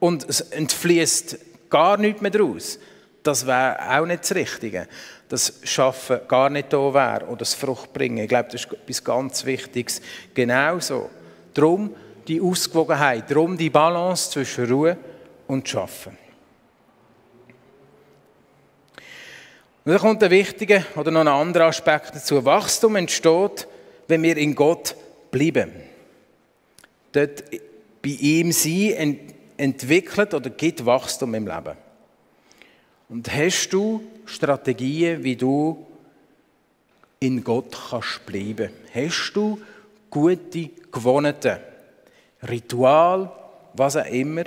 und 0.00 0.28
es 0.28 0.42
entfließt 0.42 1.38
gar 1.70 1.96
nichts 1.96 2.20
mehr 2.20 2.30
daraus. 2.30 2.78
Das 3.22 3.46
wäre 3.46 3.78
auch 3.90 4.06
nicht 4.06 4.22
das 4.22 4.34
Richtige 4.34 4.86
das 5.32 5.60
Schaffen 5.64 6.20
gar 6.28 6.50
nicht 6.50 6.70
da 6.74 6.92
wäre 6.92 7.24
oder 7.24 7.38
das 7.38 7.54
Fruchtbringen. 7.54 8.18
Ich 8.18 8.28
glaube, 8.28 8.50
das 8.52 8.64
ist 8.66 8.72
etwas 8.74 9.02
ganz 9.02 9.44
Wichtiges. 9.46 10.02
Genauso. 10.34 11.08
Darum 11.54 11.94
die 12.28 12.38
Ausgewogenheit, 12.38 13.30
darum 13.30 13.56
die 13.56 13.70
Balance 13.70 14.30
zwischen 14.30 14.70
Ruhe 14.70 14.98
und 15.52 15.68
Schaffen. 15.68 16.16
Und 19.84 19.92
dann 19.92 19.98
kommt 20.00 20.22
ein 20.22 20.30
wichtiger 20.30 20.84
oder 20.96 21.10
noch 21.10 21.20
ein 21.20 21.28
anderer 21.28 21.66
Aspekt 21.66 22.14
dazu. 22.14 22.44
Wachstum 22.44 22.96
entsteht, 22.96 23.66
wenn 24.08 24.22
wir 24.22 24.36
in 24.36 24.54
Gott 24.54 24.96
bleiben. 25.30 25.72
Dort 27.12 27.44
bei 27.50 28.08
ihm 28.08 28.52
sein 28.52 29.32
entwickelt 29.56 30.34
oder 30.34 30.50
gibt 30.50 30.86
Wachstum 30.86 31.34
im 31.34 31.46
Leben. 31.46 31.76
Und 33.08 33.32
hast 33.34 33.68
du 33.70 34.02
Strategien, 34.24 35.22
wie 35.22 35.36
du 35.36 35.86
in 37.20 37.44
Gott 37.44 37.76
kannst 37.90 38.24
bleiben? 38.24 38.70
Hast 38.94 39.32
du 39.34 39.60
gute 40.08 40.70
Gewohnheiten, 40.90 41.58
Ritual, 42.48 43.30
was 43.74 43.96
auch 43.96 44.06
immer, 44.06 44.44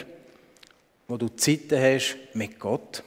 wo 1.07 1.17
du 1.17 1.29
Zeiten 1.29 1.79
hast 1.79 2.17
mit 2.33 2.59
Gott? 2.59 3.03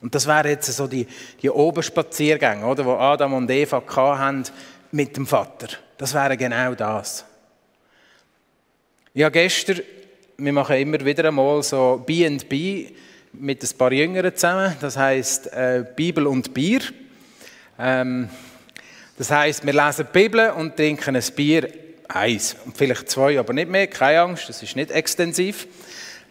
Und 0.00 0.14
das 0.14 0.26
wären 0.26 0.50
jetzt 0.50 0.72
so 0.72 0.86
die, 0.86 1.06
die 1.40 1.50
Oberspaziergänge, 1.50 2.66
oder, 2.66 2.84
wo 2.84 2.94
Adam 2.94 3.34
und 3.34 3.50
Eva 3.50 3.82
hatten 4.18 4.44
mit 4.90 5.16
dem 5.16 5.26
Vater. 5.26 5.68
Das 5.96 6.12
wäre 6.12 6.36
genau 6.36 6.74
das. 6.74 7.24
Ja, 9.14 9.28
gestern 9.28 9.82
wir 10.44 10.52
machen 10.52 10.76
immer 10.76 11.04
wieder 11.04 11.28
einmal 11.28 11.62
so 11.62 12.02
B&B 12.04 12.88
mit 13.32 13.62
ein 13.62 13.78
paar 13.78 13.92
Jüngeren 13.92 14.34
zusammen. 14.34 14.74
Das 14.80 14.96
heißt 14.96 15.52
äh, 15.52 15.84
Bibel 15.94 16.26
und 16.26 16.52
Bier. 16.52 16.80
Ähm, 17.78 18.28
das 19.16 19.30
heißt, 19.30 19.64
wir 19.64 19.72
lesen 19.72 20.06
die 20.08 20.18
Bibel 20.18 20.50
und 20.50 20.76
trinken 20.76 21.14
ein 21.14 21.22
Bier, 21.36 21.68
eins 22.14 22.56
und 22.64 22.76
vielleicht 22.76 23.10
zwei, 23.10 23.38
aber 23.38 23.52
nicht 23.52 23.70
mehr. 23.70 23.86
Keine 23.86 24.20
Angst, 24.20 24.48
das 24.48 24.62
ist 24.62 24.76
nicht 24.76 24.90
extensiv. 24.90 25.66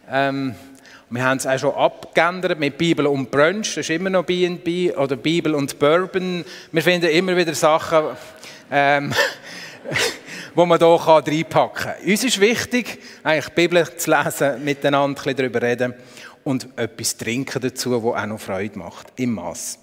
Ähm, 0.10 0.56
wir 1.10 1.24
haben 1.24 1.38
es 1.38 1.48
auch 1.48 1.60
schon 1.60 1.76
abgeändert 1.76 2.60
mit 2.60 2.78
Bibel 2.78 3.06
und 3.08 3.32
Brunch. 3.32 3.76
Das 3.76 3.78
ist 3.78 3.90
immer 3.90 4.10
noch 4.10 4.24
B&B 4.24 4.94
oder 4.94 5.18
Bibel 5.18 5.54
und 5.56 5.78
Bourbon. 5.78 6.46
Wir 6.72 6.82
finden 6.82 7.10
immer 7.10 7.36
wieder 7.36 7.54
Sachen. 7.54 8.16
Ähm, 8.72 9.14
wo 10.56 10.66
man 10.66 10.80
hier 10.80 10.88
reinpacken 10.88 11.84
kann. 11.84 12.06
Uns 12.06 12.24
ist 12.24 12.40
wichtig, 12.40 13.00
eigentlich 13.24 13.48
die 13.48 13.56
Bibel 13.56 13.98
zu 13.98 14.12
lesen, 14.12 14.64
miteinander 14.64 15.26
ein 15.28 15.36
darüber 15.36 15.62
reden 15.62 15.94
und 16.44 16.68
etwas 16.76 17.18
trinken 17.18 17.62
dazu, 17.62 17.92
das 17.92 18.04
auch 18.04 18.26
noch 18.26 18.40
Freude 18.40 18.78
macht, 18.78 19.08
im 19.16 19.34
Mass. 19.34 19.80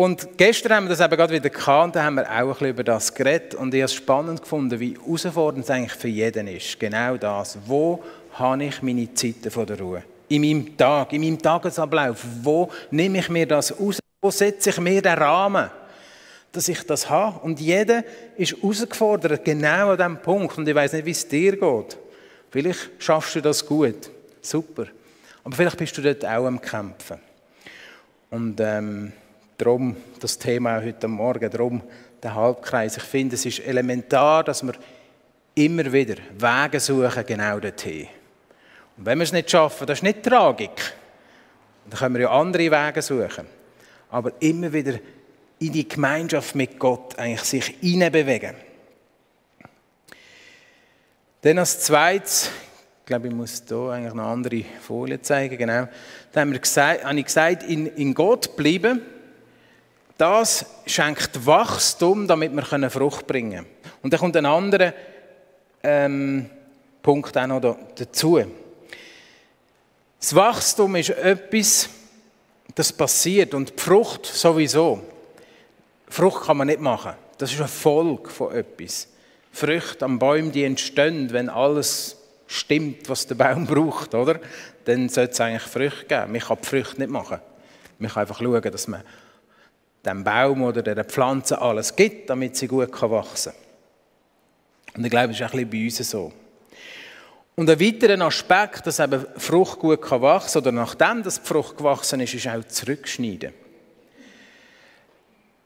Und 0.00 0.38
gestern 0.38 0.72
haben 0.72 0.84
wir 0.86 0.96
das 0.96 1.00
eben 1.00 1.14
gerade 1.14 1.34
wieder 1.34 1.50
gehabt 1.50 1.84
und 1.84 1.94
da 1.94 2.04
haben 2.04 2.14
wir 2.14 2.24
auch 2.24 2.34
ein 2.34 2.48
bisschen 2.48 2.68
über 2.68 2.84
das 2.84 3.12
geredet 3.12 3.54
und 3.54 3.74
ich 3.74 3.82
habe 3.82 3.84
es 3.84 3.92
spannend 3.92 4.40
gefunden, 4.40 4.80
wie 4.80 4.94
herausfordernd 4.94 5.62
es 5.62 5.70
eigentlich 5.70 5.92
für 5.92 6.08
jeden 6.08 6.48
ist. 6.48 6.80
Genau 6.80 7.18
das. 7.18 7.58
Wo 7.66 8.02
habe 8.32 8.64
ich 8.64 8.80
meine 8.80 9.12
Zeiten 9.12 9.50
von 9.50 9.66
der 9.66 9.78
Ruhe? 9.78 10.02
In 10.30 10.40
meinem 10.40 10.74
Tag, 10.74 11.12
in 11.12 11.20
meinem 11.20 11.38
Tagesablauf. 11.38 12.24
Wo 12.40 12.70
nehme 12.90 13.18
ich 13.18 13.28
mir 13.28 13.46
das 13.46 13.78
aus? 13.78 13.98
Wo 14.22 14.30
setze 14.30 14.70
ich 14.70 14.80
mir 14.80 15.02
den 15.02 15.18
Rahmen? 15.18 15.68
dass 16.50 16.66
ich 16.66 16.82
das 16.84 17.10
habe. 17.10 17.38
Und 17.40 17.60
jeder 17.60 18.02
ist 18.38 18.56
herausgefordert, 18.56 19.44
genau 19.44 19.90
an 19.90 19.98
diesem 19.98 20.16
Punkt. 20.16 20.56
Und 20.56 20.66
ich 20.66 20.74
weiß 20.74 20.94
nicht, 20.94 21.04
wie 21.04 21.10
es 21.10 21.28
dir 21.28 21.52
geht. 21.52 21.98
Vielleicht 22.50 22.90
schaffst 22.98 23.36
du 23.36 23.42
das 23.42 23.64
gut. 23.64 24.10
Super. 24.40 24.86
Aber 25.44 25.54
vielleicht 25.54 25.76
bist 25.76 25.96
du 25.98 26.00
dort 26.00 26.24
auch 26.24 26.46
am 26.46 26.58
Kämpfen. 26.58 27.18
Und 28.30 28.58
ähm, 28.60 29.12
darum 29.60 29.96
das 30.20 30.38
Thema 30.38 30.82
heute 30.82 31.06
Morgen, 31.06 31.50
darum 31.50 31.82
der 32.22 32.34
Halbkreis. 32.34 32.96
Ich 32.96 33.02
finde, 33.02 33.34
es 33.34 33.44
ist 33.44 33.60
elementar, 33.60 34.42
dass 34.44 34.62
wir 34.62 34.72
immer 35.54 35.92
wieder 35.92 36.16
Wege 36.38 36.80
suchen, 36.80 37.26
genau 37.26 37.60
dorthin. 37.60 38.08
Und 38.96 39.06
wenn 39.06 39.18
wir 39.18 39.24
es 39.24 39.32
nicht 39.32 39.50
schaffen, 39.50 39.86
das 39.86 39.98
ist 39.98 40.02
nicht 40.02 40.22
Tragik. 40.22 40.94
Dann 41.88 41.98
können 41.98 42.14
wir 42.14 42.22
ja 42.22 42.30
andere 42.30 42.70
Wege 42.70 43.02
suchen. 43.02 43.46
Aber 44.10 44.32
immer 44.40 44.72
wieder 44.72 44.98
in 45.58 45.72
die 45.72 45.86
Gemeinschaft 45.86 46.54
mit 46.54 46.78
Gott 46.78 47.18
eigentlich 47.18 47.42
sich 47.42 47.66
hineinbewegen. 47.80 48.54
Dann 51.42 51.58
als 51.58 51.80
zweites, 51.80 52.50
ich 53.00 53.06
glaube, 53.06 53.28
ich 53.28 53.34
muss 53.34 53.62
hier 53.66 53.90
eigentlich 53.90 54.14
noch 54.14 54.24
eine 54.24 54.32
andere 54.32 54.64
Folie 54.80 55.20
zeigen, 55.20 55.56
genau. 55.58 55.88
Da 56.32 56.40
haben 56.40 56.52
wir 56.52 56.58
gesagt, 56.58 57.04
habe 57.04 57.18
ich 57.18 57.26
gesagt, 57.26 57.62
in, 57.64 57.86
in 57.86 58.14
Gott 58.14 58.56
bleiben, 58.56 59.02
das 60.20 60.66
schenkt 60.84 61.46
Wachstum, 61.46 62.26
damit 62.26 62.52
wir 62.52 62.90
Frucht 62.90 63.26
bringen 63.26 63.52
können. 63.52 63.66
Und 64.02 64.12
dann 64.12 64.20
kommt 64.20 64.36
ein 64.36 64.46
anderer 64.46 64.92
ähm, 65.82 66.50
Punkt 67.02 67.36
auch 67.38 67.46
noch 67.46 67.60
dazu. 67.94 68.44
Das 70.20 70.34
Wachstum 70.34 70.96
ist 70.96 71.10
etwas, 71.10 71.88
das 72.74 72.92
passiert 72.92 73.54
und 73.54 73.70
die 73.70 73.82
Frucht 73.82 74.26
sowieso. 74.26 75.02
Frucht 76.08 76.44
kann 76.44 76.58
man 76.58 76.66
nicht 76.66 76.80
machen. 76.80 77.14
Das 77.38 77.50
ist 77.52 77.58
eine 77.58 77.68
Folge 77.68 78.28
von 78.28 78.54
etwas. 78.54 79.08
Früchte 79.52 80.04
am 80.04 80.18
Baum, 80.18 80.52
die 80.52 80.64
entstehen, 80.64 81.32
wenn 81.32 81.48
alles 81.48 82.16
stimmt, 82.46 83.08
was 83.08 83.26
der 83.26 83.36
Baum 83.36 83.66
braucht, 83.66 84.14
oder? 84.14 84.38
Dann 84.84 85.08
sollte 85.08 85.32
es 85.32 85.40
eigentlich 85.40 85.62
Früchte 85.62 86.04
geben. 86.04 86.32
Man 86.32 86.40
kann 86.40 86.58
die 86.60 86.68
Früchte 86.68 86.98
nicht 87.00 87.10
machen. 87.10 87.38
Man 87.98 88.10
kann 88.10 88.20
einfach 88.20 88.38
schauen, 88.38 88.62
dass 88.62 88.86
man 88.86 89.02
dem 90.04 90.24
Baum 90.24 90.62
oder 90.62 90.82
der 90.82 91.04
Pflanze 91.04 91.60
alles 91.60 91.94
gibt, 91.94 92.30
damit 92.30 92.56
sie 92.56 92.68
gut 92.68 92.90
wachsen 93.02 93.52
kann. 93.52 94.96
Und 94.96 95.04
ich 95.04 95.10
glaube, 95.10 95.28
das 95.28 95.36
ist 95.36 95.42
auch 95.42 95.52
ein 95.52 95.68
bisschen 95.68 95.70
bei 95.70 95.84
uns 95.84 96.10
so. 96.10 96.32
Und 97.56 97.68
ein 97.68 97.80
weiterer 97.80 98.24
Aspekt, 98.24 98.86
dass 98.86 99.00
eben 99.00 99.26
Frucht 99.36 99.78
gut 99.78 100.10
wachsen 100.10 100.62
kann, 100.62 100.62
oder 100.62 100.72
nachdem 100.72 101.22
das 101.22 101.38
Frucht 101.38 101.76
gewachsen 101.76 102.20
ist, 102.20 102.34
ist 102.34 102.48
auch 102.48 102.64
zurückschneiden. 102.64 103.52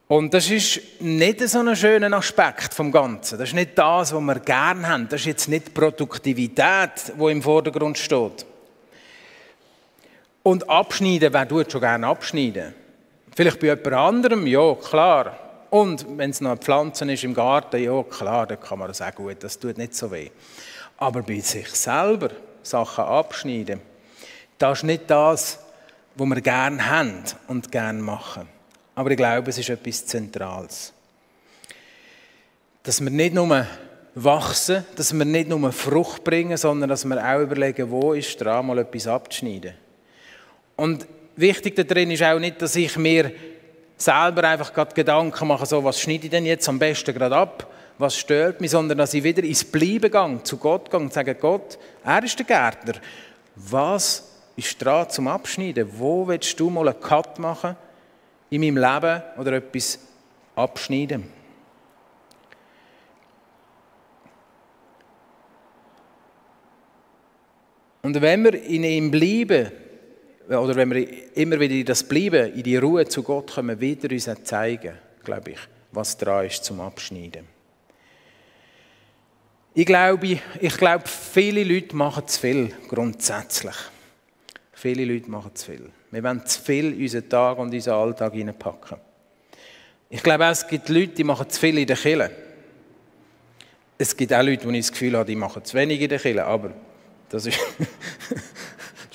Und 0.09 0.35
das 0.35 0.51
ist 0.51 0.81
nicht 1.01 1.41
so 1.49 1.61
ein 1.61 1.75
schöner 1.75 2.13
Aspekt 2.17 2.75
vom 2.75 2.93
Ganzen. 2.93 3.39
Das 3.39 3.49
ist 3.49 3.55
nicht 3.55 3.79
das, 3.79 4.13
was 4.13 4.21
wir 4.21 4.39
gerne 4.41 4.87
haben. 4.87 5.09
Das 5.09 5.21
ist 5.21 5.27
jetzt 5.27 5.49
nicht 5.49 5.69
die 5.69 5.71
Produktivität, 5.71 7.13
die 7.19 7.31
im 7.31 7.43
Vordergrund 7.43 7.97
steht. 7.97 8.45
Und 10.43 10.69
abschneiden, 10.69 11.33
wer 11.33 11.49
tut 11.49 11.73
schon 11.73 11.81
gerne 11.81 12.07
abschneiden? 12.07 12.75
Vielleicht 13.37 13.61
bei 13.61 13.67
jemand 13.67 13.93
anderem, 13.93 14.47
ja, 14.47 14.75
klar. 14.75 15.39
Und 15.71 16.07
wenn 16.17 16.31
es 16.31 16.41
noch 16.41 16.53
eine 16.53 16.61
Pflanze 16.61 17.11
ist 17.13 17.25
im 17.25 17.35
Garten, 17.35 17.83
ja, 17.83 18.03
klar, 18.05 18.47
dann 18.47 18.61
kann 18.61 18.79
man 18.79 18.89
das 18.89 19.03
auch 19.03 19.15
gut, 19.15 19.43
das 19.43 19.59
tut 19.59 19.77
nicht 19.77 19.95
so 19.95 20.11
weh. 20.13 20.31
Aber 20.99 21.23
bei 21.23 21.41
sich 21.41 21.69
selber, 21.69 22.31
Sachen 22.63 23.05
abschneiden. 23.05 23.81
Das 24.57 24.79
ist 24.79 24.85
nicht 24.85 25.11
das, 25.11 25.59
was 26.15 26.29
wir 26.29 26.41
gerne 26.41 26.89
haben 26.89 27.25
und 27.49 27.73
gerne 27.73 28.01
machen. 28.01 28.49
Aber 28.95 29.11
ich 29.11 29.17
glaube, 29.17 29.51
es 29.51 29.59
ist 29.59 29.69
etwas 29.69 30.07
Zentrales. 30.07 30.93
Dass 32.85 33.01
wir 33.01 33.11
nicht 33.11 33.35
nur 33.35 33.67
wachsen, 34.15 34.85
dass 34.95 35.13
wir 35.13 35.25
nicht 35.25 35.49
nur 35.49 35.73
Frucht 35.73 36.23
bringen, 36.23 36.57
sondern 36.57 36.89
dass 36.89 37.05
wir 37.05 37.19
auch 37.19 37.41
überlegen, 37.41 37.91
wo 37.91 38.13
ist 38.13 38.41
dran, 38.41 38.67
mal 38.67 38.79
etwas 38.79 39.09
abzuschneiden. 39.09 39.75
Und 40.77 41.07
wichtig 41.37 41.77
darin 41.77 42.11
ist 42.11 42.23
auch 42.23 42.39
nicht, 42.39 42.61
dass 42.63 42.77
ich 42.77 42.97
mir 42.97 43.33
selber 43.97 44.45
einfach 44.49 44.73
gerade 44.73 44.95
Gedanken 44.95 45.49
mache, 45.49 45.67
so, 45.67 45.83
was 45.83 46.01
schneide 46.01 46.25
ich 46.25 46.31
denn 46.31 46.47
jetzt 46.47 46.69
am 46.69 46.79
besten 46.79 47.15
gerade 47.15 47.37
ab, 47.37 47.73
was 47.99 48.17
stört 48.17 48.61
mich, 48.61 48.71
sondern 48.71 48.99
dass 48.99 49.15
ich 49.15 49.23
wieder 49.23 49.43
ins 49.43 49.65
Bleiben 49.65 50.11
gehe, 50.11 50.43
zu 50.43 50.57
Gott 50.57 50.91
gehe 50.91 51.01
und 51.01 51.13
sage, 51.13 51.35
Gott, 51.35 51.79
er 52.05 52.25
ist 52.25 52.39
der 52.39 52.47
Gärtner. 52.47 52.95
Was 53.57 54.31
ist 54.57 54.85
dran 54.85 55.09
zum 55.11 55.29
Abschneiden? 55.29 55.89
Wo 55.97 56.27
willst 56.27 56.59
du 56.59 56.71
mal 56.71 56.89
einen 56.89 57.01
Cut 57.01 57.39
machen 57.39 57.77
in 58.51 58.61
meinem 58.61 58.77
Leben 58.77 59.23
oder 59.39 59.53
etwas 59.53 59.99
abschneiden? 60.57 61.25
Und 68.03 68.21
wenn 68.21 68.45
wir 68.45 68.63
in 68.63 68.85
ihm 68.85 69.11
bleiben, 69.11 69.73
oder 70.49 70.77
wenn 70.77 70.93
wir 70.93 71.37
immer 71.37 71.59
wieder 71.59 71.75
in 71.75 71.87
das 71.87 72.03
bleiben, 72.05 72.53
in 72.53 72.63
die 72.63 72.77
Ruhe 72.77 73.07
zu 73.07 73.23
Gott 73.23 73.53
kommen, 73.53 73.81
wieder 73.81 74.11
uns 74.11 74.29
zeigen, 74.45 74.99
glaube 75.25 75.53
ich, 75.53 75.59
was 75.93 76.17
dran 76.17 76.47
ist 76.47 76.65
zum 76.65 76.81
Abschneiden. 76.81 77.47
Ich 79.77 79.87
glaube, 79.87 80.39
ich 80.61 80.77
glaube, 80.77 81.05
viele 81.09 81.65
Leute 81.65 81.97
machen 81.97 82.29
zu 82.29 82.41
viel, 82.41 82.73
grundsätzlich. 82.89 83.75
Viele 84.73 85.05
Leute 85.05 85.29
machen 85.31 85.51
zu 85.55 85.73
viel. 85.73 85.91
Wir 86.11 86.23
wollen 86.23 86.47
zu 86.47 86.61
viel 86.61 86.93
in 86.93 87.03
unseren 87.03 87.29
Tag 87.29 87.59
und 87.59 87.75
unseren 87.75 87.95
Alltag 87.95 88.35
hineinpacken. 88.35 88.99
Ich 90.11 90.23
glaube 90.23 90.47
auch, 90.47 90.53
es 90.53 90.67
gibt 90.69 90.89
Leute, 90.89 91.09
die 91.09 91.25
machen 91.25 91.51
zu 91.51 91.59
viel 91.59 91.77
in 91.79 91.87
der 91.87 91.97
Kirche. 91.97 92.31
Es 93.99 94.17
gibt 94.17 94.33
auch 94.33 94.43
Leute, 94.43 94.69
die 94.69 94.79
ich 94.79 94.87
das 94.87 94.93
Gefühl 94.93 95.17
habe, 95.17 95.25
die 95.25 95.35
machen 95.35 95.65
zu 95.65 95.77
wenig 95.77 96.01
in 96.01 96.09
der 96.09 96.21
Kirche, 96.21 96.45
aber 96.45 96.73
das 97.31 97.47
ist, 97.47 97.59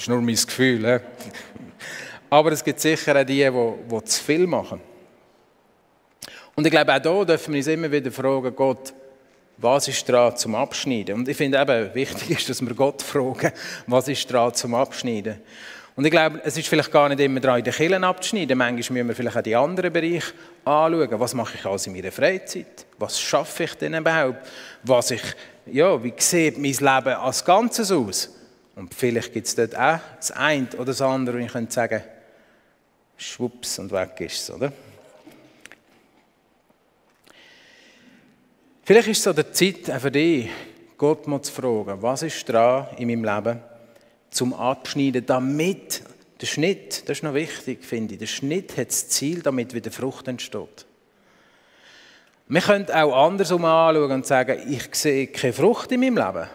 nur 0.09 0.21
mein 0.21 0.35
Gefühl. 0.35 0.85
He? 0.85 0.99
Aber 2.29 2.51
es 2.51 2.63
gibt 2.63 2.79
sicher 2.79 3.19
auch 3.19 3.25
die, 3.25 3.43
die, 3.43 3.51
die 3.91 4.03
zu 4.03 4.23
viel 4.23 4.45
machen. 4.45 4.81
Und 6.55 6.65
ich 6.65 6.71
glaube, 6.71 6.93
auch 6.93 7.01
hier 7.01 7.25
dürfen 7.25 7.53
wir 7.53 7.59
uns 7.59 7.67
immer 7.67 7.91
wieder 7.91 8.11
fragen, 8.11 8.53
Gott, 8.55 8.93
was 9.57 9.87
ist 9.87 10.07
dran 10.07 10.35
zum 10.35 10.55
Abschneiden? 10.55 11.15
Und 11.15 11.27
ich 11.27 11.37
finde 11.37 11.59
eben, 11.59 11.93
wichtig 11.93 12.31
ist, 12.31 12.49
dass 12.49 12.61
wir 12.61 12.73
Gott 12.73 13.01
fragen, 13.01 13.51
was 13.87 14.07
ist 14.07 14.31
dran 14.31 14.53
zum 14.53 14.75
Abschneiden? 14.75 15.41
Und 15.95 16.05
ich 16.05 16.11
glaube, 16.11 16.39
es 16.45 16.55
ist 16.55 16.67
vielleicht 16.67 16.91
gar 16.91 17.09
nicht 17.09 17.19
immer 17.19 17.41
dran, 17.41 17.57
in 17.57 17.65
den 17.65 17.73
Killen 17.73 18.03
abzuschneiden. 18.05 18.57
Manchmal 18.57 18.77
müssen 18.77 19.07
wir 19.07 19.15
vielleicht 19.15 19.37
auch 19.37 19.41
die 19.41 19.55
anderen 19.55 19.91
Bereiche 19.91 20.31
anschauen. 20.63 21.19
Was 21.19 21.33
mache 21.33 21.57
ich 21.57 21.65
alles 21.65 21.87
in 21.87 21.93
meiner 21.93 22.11
Freizeit? 22.11 22.85
Was 22.97 23.19
schaffe 23.19 23.65
ich 23.65 23.73
denn 23.75 23.95
überhaupt? 23.95 24.47
Was 24.83 25.11
ich, 25.11 25.23
ja, 25.65 26.01
wie 26.01 26.13
sieht 26.17 26.57
mein 26.57 26.71
Leben 26.71 27.15
als 27.15 27.43
Ganzes 27.43 27.91
aus? 27.91 28.38
Und 28.79 28.93
vielleicht 28.93 29.33
gibt 29.33 29.45
es 29.45 29.55
dort 29.55 29.75
auch 29.77 29.99
das 30.15 30.31
eine 30.31 30.69
oder 30.75 30.85
das 30.85 31.01
andere, 31.01 31.37
wo 31.37 31.41
ich 31.43 31.51
könnte 31.51 31.73
sagen, 31.73 32.01
schwupps 33.17 33.77
und 33.77 33.91
weg 33.91 34.21
ist 34.21 34.43
es, 34.43 34.51
oder? 34.51 34.71
Vielleicht 38.85 39.09
ist 39.09 39.17
es 39.17 39.23
so 39.25 39.33
der 39.33 39.51
Zeit 39.51 39.91
auch 39.91 39.99
für 39.99 40.11
dich, 40.11 40.49
Gott 40.97 41.27
mal 41.27 41.41
zu 41.41 41.51
fragen, 41.51 42.01
was 42.01 42.23
ist 42.23 42.47
dran 42.47 42.87
in 42.97 43.09
meinem 43.09 43.25
Leben 43.25 43.59
zum 44.29 44.53
Abschneiden, 44.53 45.25
damit 45.25 46.01
der 46.39 46.47
Schnitt, 46.47 47.09
das 47.09 47.17
ist 47.17 47.23
noch 47.23 47.33
wichtig, 47.33 47.83
finde 47.83 48.13
ich, 48.13 48.19
der 48.19 48.27
Schnitt 48.27 48.77
hat 48.77 48.91
das 48.91 49.09
Ziel, 49.09 49.41
damit 49.41 49.73
wieder 49.73 49.91
Frucht 49.91 50.29
entsteht. 50.29 50.85
Wir 52.47 52.61
können 52.61 52.89
auch 52.89 53.27
andersrum 53.27 53.65
anschauen 53.65 54.11
und 54.13 54.25
sagen, 54.25 54.71
ich 54.71 54.87
sehe 54.95 55.27
keine 55.27 55.51
Frucht 55.51 55.91
in 55.91 55.99
meinem 55.99 56.15
Leben. 56.15 56.47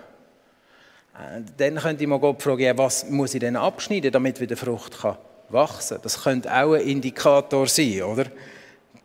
Äh, 1.15 1.43
dann 1.57 1.77
könnte 1.77 2.03
ich 2.03 2.09
mal 2.09 2.19
Gott 2.19 2.43
fragen, 2.43 2.77
was 2.77 3.09
muss 3.09 3.35
ich 3.35 3.41
denn 3.41 3.57
abschneiden, 3.57 4.13
damit 4.13 4.41
wieder 4.41 4.57
Frucht 4.57 5.01
kann 5.01 5.17
wachsen 5.49 5.97
kann. 5.97 6.03
Das 6.03 6.23
könnte 6.23 6.53
auch 6.53 6.75
ein 6.75 6.83
Indikator 6.83 7.67
sein, 7.67 8.03
oder? 8.03 8.27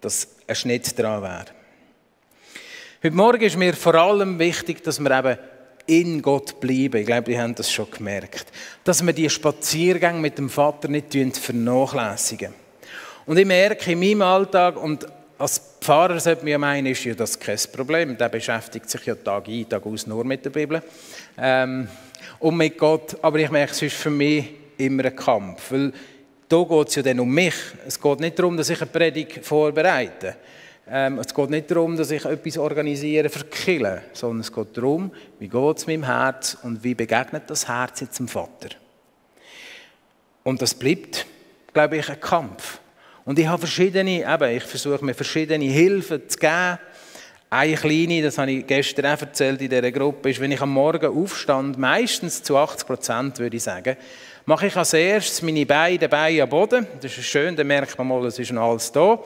Dass 0.02 0.28
ein 0.48 0.56
Schnitt 0.56 0.98
dran 0.98 1.22
wäre. 1.22 1.46
Heute 3.04 3.16
Morgen 3.16 3.42
ist 3.42 3.58
mir 3.58 3.74
vor 3.74 3.96
allem 3.96 4.38
wichtig, 4.40 4.84
dass 4.84 5.00
wir 5.00 5.20
eben 5.20 5.40
in 5.86 6.22
Gott 6.22 6.60
bleiben. 6.60 6.98
Ich 6.98 7.06
glaube, 7.06 7.32
die 7.32 7.40
haben 7.40 7.56
das 7.56 7.72
schon 7.72 7.90
gemerkt. 7.90 8.46
Dass 8.84 9.06
wir 9.06 9.14
die 9.14 9.30
Spaziergänge 9.30 10.20
mit 10.20 10.38
dem 10.38 10.50
Vater 10.50 10.88
nicht 10.88 11.38
vernachlässigen. 11.38 12.54
Und 13.26 13.38
ich 13.38 13.46
merke 13.46 13.92
in 13.92 14.00
meinem 14.00 14.22
Alltag, 14.22 14.82
und 14.82 15.06
als 15.40 15.62
Pfarrer 15.80 16.20
sollte 16.20 16.44
mir 16.44 16.60
meinen, 16.60 16.88
ist 16.88 17.06
ja 17.06 17.14
das 17.14 17.40
kein 17.40 17.58
Problem. 17.72 18.18
Der 18.18 18.30
beschäftigt 18.30 18.90
sich 18.90 19.06
ja 19.06 19.16
Tag 19.16 19.48
ein, 19.48 19.68
Tag 19.68 19.86
aus 19.86 20.06
nur 20.06 20.26
mit 20.26 20.44
der 20.44 20.50
Bibel 20.50 20.84
ähm, 21.38 21.88
und 22.40 22.58
mit 22.58 22.78
Gott. 22.78 23.18
Aber 23.22 23.40
ich 23.40 23.50
merke, 23.50 23.72
es 23.72 23.82
ist 23.82 23.96
für 23.96 24.10
mich 24.10 24.50
immer 24.78 25.06
ein 25.06 25.16
Kampf. 25.16 25.72
Weil 25.72 25.94
da 26.50 26.64
geht 26.64 26.90
es 26.90 26.96
ja 26.96 27.02
dann 27.04 27.22
um 27.22 27.34
mich. 27.34 27.56
Es 27.88 28.00
geht 28.00 28.20
nicht 28.20 28.38
darum, 28.38 28.58
dass 28.58 28.70
ich 28.70 28.82
eine 28.82 28.90
Predigt 28.90 29.46
vorbereite. 29.46 30.36
Ähm, 30.92 31.20
es 31.20 31.34
geht 31.34 31.50
nicht 31.52 31.72
darum, 31.72 31.96
dass 31.96 32.12
ich 32.12 32.26
etwas 32.26 32.58
organisiere 32.58 33.30
für 33.30 33.44
die 33.44 33.86
sondern 34.12 34.42
es 34.42 34.52
geht 34.52 34.76
darum, 34.76 35.12
wie 35.38 35.48
geht 35.48 35.78
es 35.78 35.88
meinem 35.88 36.04
Herz 36.04 36.58
und 36.64 36.84
wie 36.84 36.96
begegnet 36.96 37.44
das 37.48 37.68
Herz 37.68 38.02
jetzt 38.02 38.20
dem 38.20 38.28
Vater. 38.28 38.70
Und 40.44 40.62
das 40.62 40.74
bleibt, 40.74 41.28
glaube 41.74 41.98
ich, 41.98 42.10
ein 42.10 42.20
Kampf. 42.20 42.80
Und 43.30 43.38
ich 43.38 43.46
habe 43.46 43.60
verschiedene, 43.60 44.22
eben, 44.24 44.58
ich 44.58 44.64
versuche 44.64 45.06
mir 45.06 45.14
verschiedene 45.14 45.66
Hilfen 45.66 46.28
zu 46.28 46.40
geben. 46.40 46.80
Eine 47.52 47.76
kleine, 47.76 48.24
das 48.24 48.40
habe 48.40 48.50
ich 48.50 48.66
gestern 48.66 49.06
auch 49.06 49.22
erzählt 49.22 49.62
in 49.62 49.70
dieser 49.70 49.92
Gruppe, 49.92 50.32
ist, 50.32 50.40
wenn 50.40 50.52
ich 50.52 50.60
am 50.60 50.74
Morgen 50.74 51.16
aufstand, 51.16 51.78
meistens 51.78 52.42
zu 52.42 52.58
80 52.58 52.88
Prozent, 52.88 53.38
würde 53.38 53.56
ich 53.56 53.62
sagen, 53.62 53.98
mache 54.46 54.66
ich 54.66 54.76
als 54.76 54.94
erstes 54.94 55.44
meine 55.44 55.64
beiden 55.64 56.10
Beine 56.10 56.42
am 56.42 56.50
Boden. 56.50 56.88
Das 57.00 57.16
ist 57.16 57.26
schön, 57.26 57.56
dann 57.56 57.68
merkt 57.68 57.96
man 58.00 58.08
mal, 58.08 58.26
es 58.26 58.40
ist 58.40 58.52
noch 58.52 58.72
alles 58.72 58.92
da. 58.92 59.20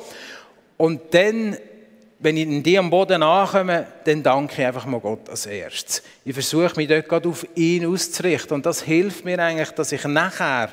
Und 0.76 1.00
dann, 1.12 1.56
wenn 2.20 2.36
ich 2.36 2.62
die 2.62 2.78
am 2.78 2.90
Boden 2.90 3.24
ankomme, 3.24 3.88
dann 4.04 4.22
danke 4.22 4.62
ich 4.62 4.68
einfach 4.68 4.86
mal 4.86 5.00
Gott 5.00 5.30
als 5.30 5.46
erstes. 5.46 6.04
Ich 6.26 6.34
versuche 6.34 6.76
mich 6.76 6.90
dort 6.90 7.08
gerade 7.08 7.30
auf 7.30 7.48
ihn 7.56 7.86
auszurichten. 7.86 8.56
Und 8.56 8.66
das 8.66 8.82
hilft 8.82 9.24
mir 9.24 9.40
eigentlich, 9.40 9.72
dass 9.72 9.94
ich 9.94 10.04
nachher 10.04 10.72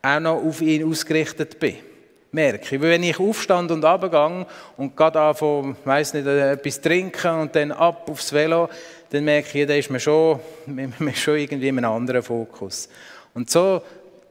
auch 0.00 0.20
noch 0.20 0.44
auf 0.44 0.60
ihn 0.62 0.88
ausgerichtet 0.88 1.58
bin. 1.58 1.90
Merke 2.34 2.76
ich. 2.76 2.80
Wenn 2.80 3.02
ich 3.02 3.20
aufstand 3.20 3.70
und 3.70 3.84
runtergehe 3.84 4.46
und 4.78 4.96
gerade 4.96 5.20
anfange, 5.20 5.76
weiss 5.84 6.14
nicht, 6.14 6.26
etwas 6.26 6.80
trinken 6.80 7.40
und 7.40 7.54
dann 7.54 7.72
ab 7.72 8.08
aufs 8.10 8.32
Velo, 8.32 8.70
dann 9.10 9.24
merke 9.24 9.60
ich, 9.60 9.66
da 9.66 9.74
ist 9.74 9.90
man 9.90 10.00
schon, 10.00 10.40
man 10.66 11.08
ist 11.08 11.18
schon 11.18 11.36
irgendwie 11.36 11.68
in 11.68 11.76
einem 11.76 11.92
anderen 11.92 12.22
Fokus. 12.22 12.88
Und 13.34 13.50
so, 13.50 13.82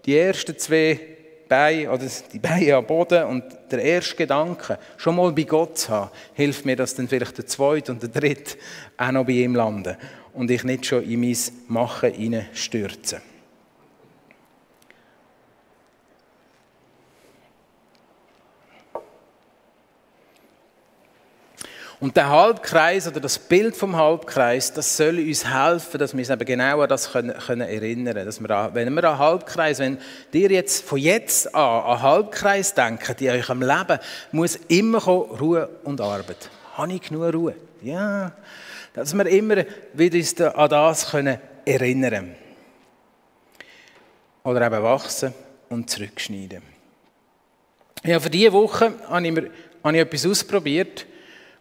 die 0.04 0.18
ersten 0.18 0.58
zwei 0.58 1.00
Beine 1.48 1.92
oder 1.92 2.08
die 2.34 2.40
Beine 2.40 2.76
am 2.76 2.88
Boden 2.88 3.24
und 3.26 3.44
der 3.70 3.84
erste 3.84 4.16
Gedanke 4.16 4.80
schon 4.98 5.16
mal 5.16 5.32
bei 5.32 5.44
Gott 5.44 5.78
zu 5.78 5.90
haben, 5.90 6.10
hilft 6.34 6.66
mir, 6.66 6.76
dass 6.76 6.96
dann 6.96 7.08
vielleicht 7.08 7.38
der 7.38 7.46
zweite 7.46 7.92
und 7.92 8.02
der 8.02 8.10
dritte 8.10 8.58
auch 8.98 9.12
noch 9.12 9.26
bei 9.26 9.34
ihm 9.34 9.54
landen 9.54 9.96
und 10.34 10.50
ich 10.50 10.64
nicht 10.64 10.88
schon 10.88 11.04
in 11.04 11.20
mein 11.20 11.38
Machen 11.68 12.48
stürze. 12.54 13.22
Und 22.02 22.18
der 22.18 22.30
Halbkreis 22.30 23.08
oder 23.08 23.20
das 23.20 23.38
Bild 23.38 23.78
vom 23.78 23.96
Halbkreis, 23.96 24.74
das 24.74 24.98
soll 24.98 25.20
uns 25.20 25.46
helfen, 25.46 26.00
dass 26.00 26.14
wir 26.14 26.20
uns 26.20 26.32
eben 26.32 26.46
genau 26.46 26.82
an 26.82 26.90
das 26.90 27.12
können, 27.12 27.38
können 27.38 27.62
erinnern 27.62 28.16
können. 28.16 28.26
Dass 28.26 28.42
wenn 28.42 28.94
wir 28.96 29.04
an 29.04 29.20
Halbkreis, 29.20 29.78
wenn 29.78 30.00
ihr 30.34 30.50
jetzt 30.50 30.84
von 30.84 30.98
jetzt 30.98 31.54
an 31.54 31.84
an 31.84 32.02
Halbkreis 32.02 32.74
denkt, 32.74 33.22
in 33.22 33.30
eurem 33.30 33.62
Leben, 33.62 34.00
muss 34.32 34.56
immer 34.68 35.00
kommen, 35.00 35.30
Ruhe 35.30 35.70
und 35.84 36.02
Arbeit. 36.02 36.50
Habe 36.74 36.92
ich 36.92 37.02
genug 37.04 37.32
Ruhe? 37.36 37.56
Ja. 37.84 38.32
Dass 38.96 39.14
wir 39.14 39.28
immer 39.28 39.64
wieder 39.94 40.18
uns 40.18 40.42
an 40.42 40.70
das 40.72 41.12
können 41.12 41.38
erinnern 41.66 42.36
Oder 44.44 44.66
eben 44.66 44.82
wachsen 44.82 45.36
und 45.70 45.88
zurückschneiden. 45.88 46.64
Ja, 48.04 48.20
für 48.20 48.32
diese 48.32 48.52
Woche 48.54 48.92
habe 49.08 49.28
ich, 49.28 49.34
mir, 49.34 49.52
habe 49.84 49.96
ich 49.96 50.02
etwas 50.02 50.26
ausprobiert, 50.26 51.06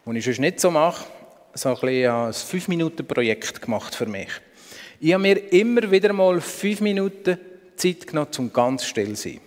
was 0.05 0.15
ich 0.15 0.25
sonst 0.25 0.39
nicht 0.39 0.59
so 0.59 0.71
mache, 0.71 1.05
so 1.53 1.69
ein, 1.69 1.75
ein 1.75 2.31
5-Minuten-Projekt 2.31 3.61
gemacht 3.61 3.93
für 3.93 4.05
mich. 4.05 4.29
Ich 4.99 5.13
habe 5.13 5.21
mir 5.21 5.51
immer 5.53 5.89
wieder 5.91 6.13
mal 6.13 6.39
5 6.39 6.81
Minuten 6.81 7.37
Zeit 7.75 8.07
genommen, 8.07 8.29
um 8.37 8.53
ganz 8.53 8.85
still 8.85 9.15
zu 9.15 9.29
sein. 9.29 9.41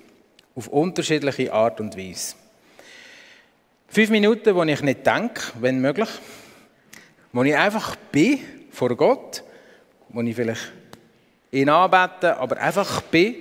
Auf 0.54 0.68
unterschiedliche 0.68 1.52
Art 1.52 1.80
und 1.80 1.96
Weise. 1.96 2.34
5 3.88 4.10
Minuten, 4.10 4.54
wo 4.54 4.62
ich 4.64 4.82
nicht 4.82 5.06
denke, 5.06 5.42
wenn 5.60 5.80
möglich. 5.80 6.08
Wo 7.32 7.42
ich 7.42 7.56
einfach 7.56 7.96
bin 7.96 8.40
vor 8.70 8.94
Gott, 8.96 9.42
wo 10.08 10.20
ich 10.20 10.34
vielleicht 10.36 10.72
ihn 11.50 11.68
anbeten, 11.68 12.30
aber 12.30 12.58
einfach 12.58 13.00
bin, 13.02 13.36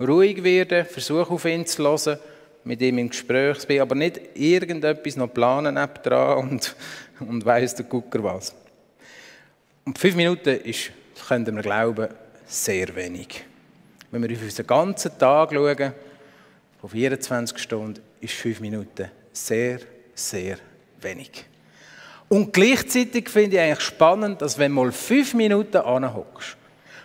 ruhig 0.00 0.42
werden, 0.42 0.86
versuche 0.86 1.30
auf 1.30 1.44
ihn 1.44 1.66
zu 1.66 1.82
hören, 1.82 2.18
mit 2.64 2.80
ihm 2.82 2.98
im 2.98 3.08
Gespräch 3.08 3.66
bin, 3.66 3.80
aber 3.80 3.94
nicht 3.94 4.20
irgendetwas 4.34 5.16
noch 5.16 5.32
planen 5.32 5.78
dran 6.02 6.38
und, 6.38 6.76
und 7.20 7.44
weiss 7.44 7.74
der 7.74 7.86
Gucker 7.86 8.22
was. 8.22 8.54
Und 9.84 9.98
fünf 9.98 10.14
Minuten 10.14 10.60
ist, 10.60 10.90
könnte 11.26 11.52
man 11.52 11.62
glauben, 11.62 12.08
sehr 12.46 12.94
wenig. 12.94 13.44
Wenn 14.10 14.22
wir 14.22 14.36
auf 14.36 14.42
unseren 14.42 14.66
ganzen 14.66 15.18
Tag 15.18 15.52
schauen, 15.52 15.92
von 16.80 16.90
24 16.90 17.58
Stunden, 17.58 18.00
ist 18.20 18.34
fünf 18.34 18.60
Minuten 18.60 19.10
sehr, 19.32 19.80
sehr 20.14 20.56
wenig. 21.00 21.44
Und 22.28 22.52
gleichzeitig 22.52 23.28
finde 23.28 23.56
ich 23.56 23.62
eigentlich 23.62 23.80
spannend, 23.80 24.40
dass 24.40 24.58
wenn 24.58 24.74
du 24.74 24.82
mal 24.82 24.92
fünf 24.92 25.34
Minuten 25.34 25.78
anhockst, 25.78 26.56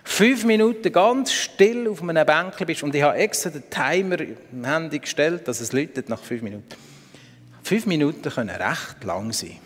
fünf 0.06 0.44
Minuten 0.44 0.92
ganz 0.92 1.32
still 1.32 1.88
auf 1.88 2.00
einem 2.00 2.24
Bänkchen 2.24 2.66
bist 2.66 2.82
und 2.82 2.94
ich 2.94 3.02
habe 3.02 3.16
extra 3.18 3.50
den 3.50 3.68
Timer 3.68 4.20
im 4.20 4.64
Handy 4.64 5.00
gestellt, 5.00 5.46
dass 5.48 5.60
es 5.60 5.72
läutet 5.72 6.08
nach 6.08 6.22
fünf 6.22 6.42
Minuten. 6.42 6.76
Fünf 7.62 7.86
Minuten 7.86 8.30
können 8.30 8.50
recht 8.50 9.02
lang 9.04 9.32
sein. 9.32 9.58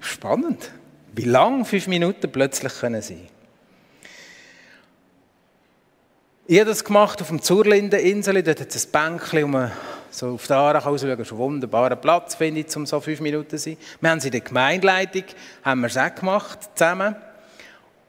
Spannend, 0.00 0.70
wie 1.14 1.24
lang 1.24 1.64
fünf 1.64 1.88
Minuten 1.88 2.30
plötzlich 2.30 2.72
können 2.78 3.02
sein. 3.02 3.26
Ich 6.46 6.60
habe 6.60 6.70
das 6.70 6.84
gemacht 6.84 7.20
auf 7.20 7.28
dem 7.28 7.42
Zurlindeninsel, 7.42 8.42
dort 8.42 8.60
hat 8.60 8.74
es 8.74 8.86
ein 8.86 8.92
Bänkchen, 8.92 9.50
man 9.50 9.72
so 10.10 10.34
auf 10.34 10.46
der 10.46 10.56
Aare 10.56 10.78
rausschauen, 10.78 11.18
ist 11.18 11.32
ein 11.32 11.38
wunderbarer 11.38 11.96
Platz, 11.96 12.36
finde 12.36 12.60
ich, 12.60 12.74
um 12.76 12.86
so 12.86 13.00
fünf 13.00 13.20
Minuten 13.20 13.50
zu 13.50 13.58
sein. 13.58 13.76
Wir 14.00 14.10
haben 14.10 14.20
sie 14.20 14.28
in 14.28 14.32
der 14.32 14.40
Gemeindeleitung, 14.40 15.24
haben 15.62 15.80
wir 15.80 15.88
es 15.88 15.96
auch 15.98 16.14
gemacht, 16.14 16.60
zusammen. 16.74 17.16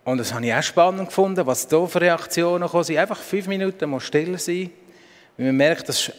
Und 0.10 0.18
das 0.18 0.34
habe 0.34 0.44
ich 0.44 0.52
auch 0.52 0.64
spannend 0.64 1.10
gefunden, 1.10 1.46
was 1.46 1.68
da 1.68 1.86
für 1.86 2.02
Reaktionen 2.02 2.68
kommen 2.68 2.84
sind. 2.84 2.98
Einfach 2.98 3.20
fünf 3.20 3.46
Minuten 3.46 3.88
mal 3.88 4.00
still 4.00 4.40
sein. 4.40 4.72
Weil 5.38 5.46
man 5.46 5.58
merkt, 5.58 5.88
dass 5.88 6.12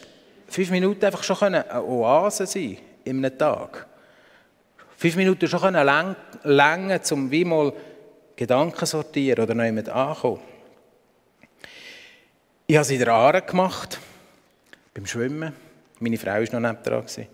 fünf 0.47 0.71
Minuten 0.71 1.03
einfach 1.03 1.21
schon 1.23 1.35
eine 1.41 1.83
Oase 1.83 2.45
sein 2.45 2.77
in 3.03 3.17
einem 3.17 3.37
Tag. 3.37 3.85
Fünf 4.95 5.17
Minuten 5.17 5.45
schon 5.45 5.59
können 5.59 6.15
länger, 6.45 7.01
um 7.11 7.29
wie 7.29 7.43
mal 7.43 7.73
Gedanken 8.33 8.85
sortieren 8.85 9.43
oder 9.43 9.53
noch 9.53 9.65
jemand 9.65 9.89
ankommen. 9.89 10.39
Ich 12.67 12.77
habe 12.77 12.83
es 12.83 12.91
in 12.91 12.99
der 12.99 13.09
Aare 13.09 13.41
gemacht, 13.41 13.99
beim 14.93 15.05
Schwimmen. 15.05 15.53
Meine 15.99 16.17
Frau 16.17 16.31
war 16.31 16.59
noch 16.61 16.71
nicht 16.71 16.87
dran. 16.87 17.27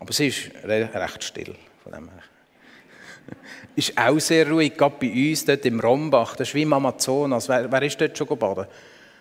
Aber 0.00 0.12
sie 0.12 0.26
ist 0.26 0.50
recht 0.64 1.24
still. 1.24 1.54
Von 1.82 1.92
dem 1.92 2.10
her. 2.10 2.22
Ist 3.78 3.96
auch 3.96 4.18
sehr 4.18 4.50
ruhig, 4.50 4.76
gerade 4.76 4.96
bei 4.98 5.30
uns 5.30 5.44
dort 5.44 5.64
im 5.64 5.78
Rombach. 5.78 6.34
Das 6.34 6.48
ist 6.48 6.54
wie 6.56 6.62
im 6.62 6.72
Amazonas. 6.72 7.48
Wer, 7.48 7.70
wer 7.70 7.82
ist 7.82 8.00
dort 8.00 8.18
schon 8.18 8.26
baden? 8.26 8.66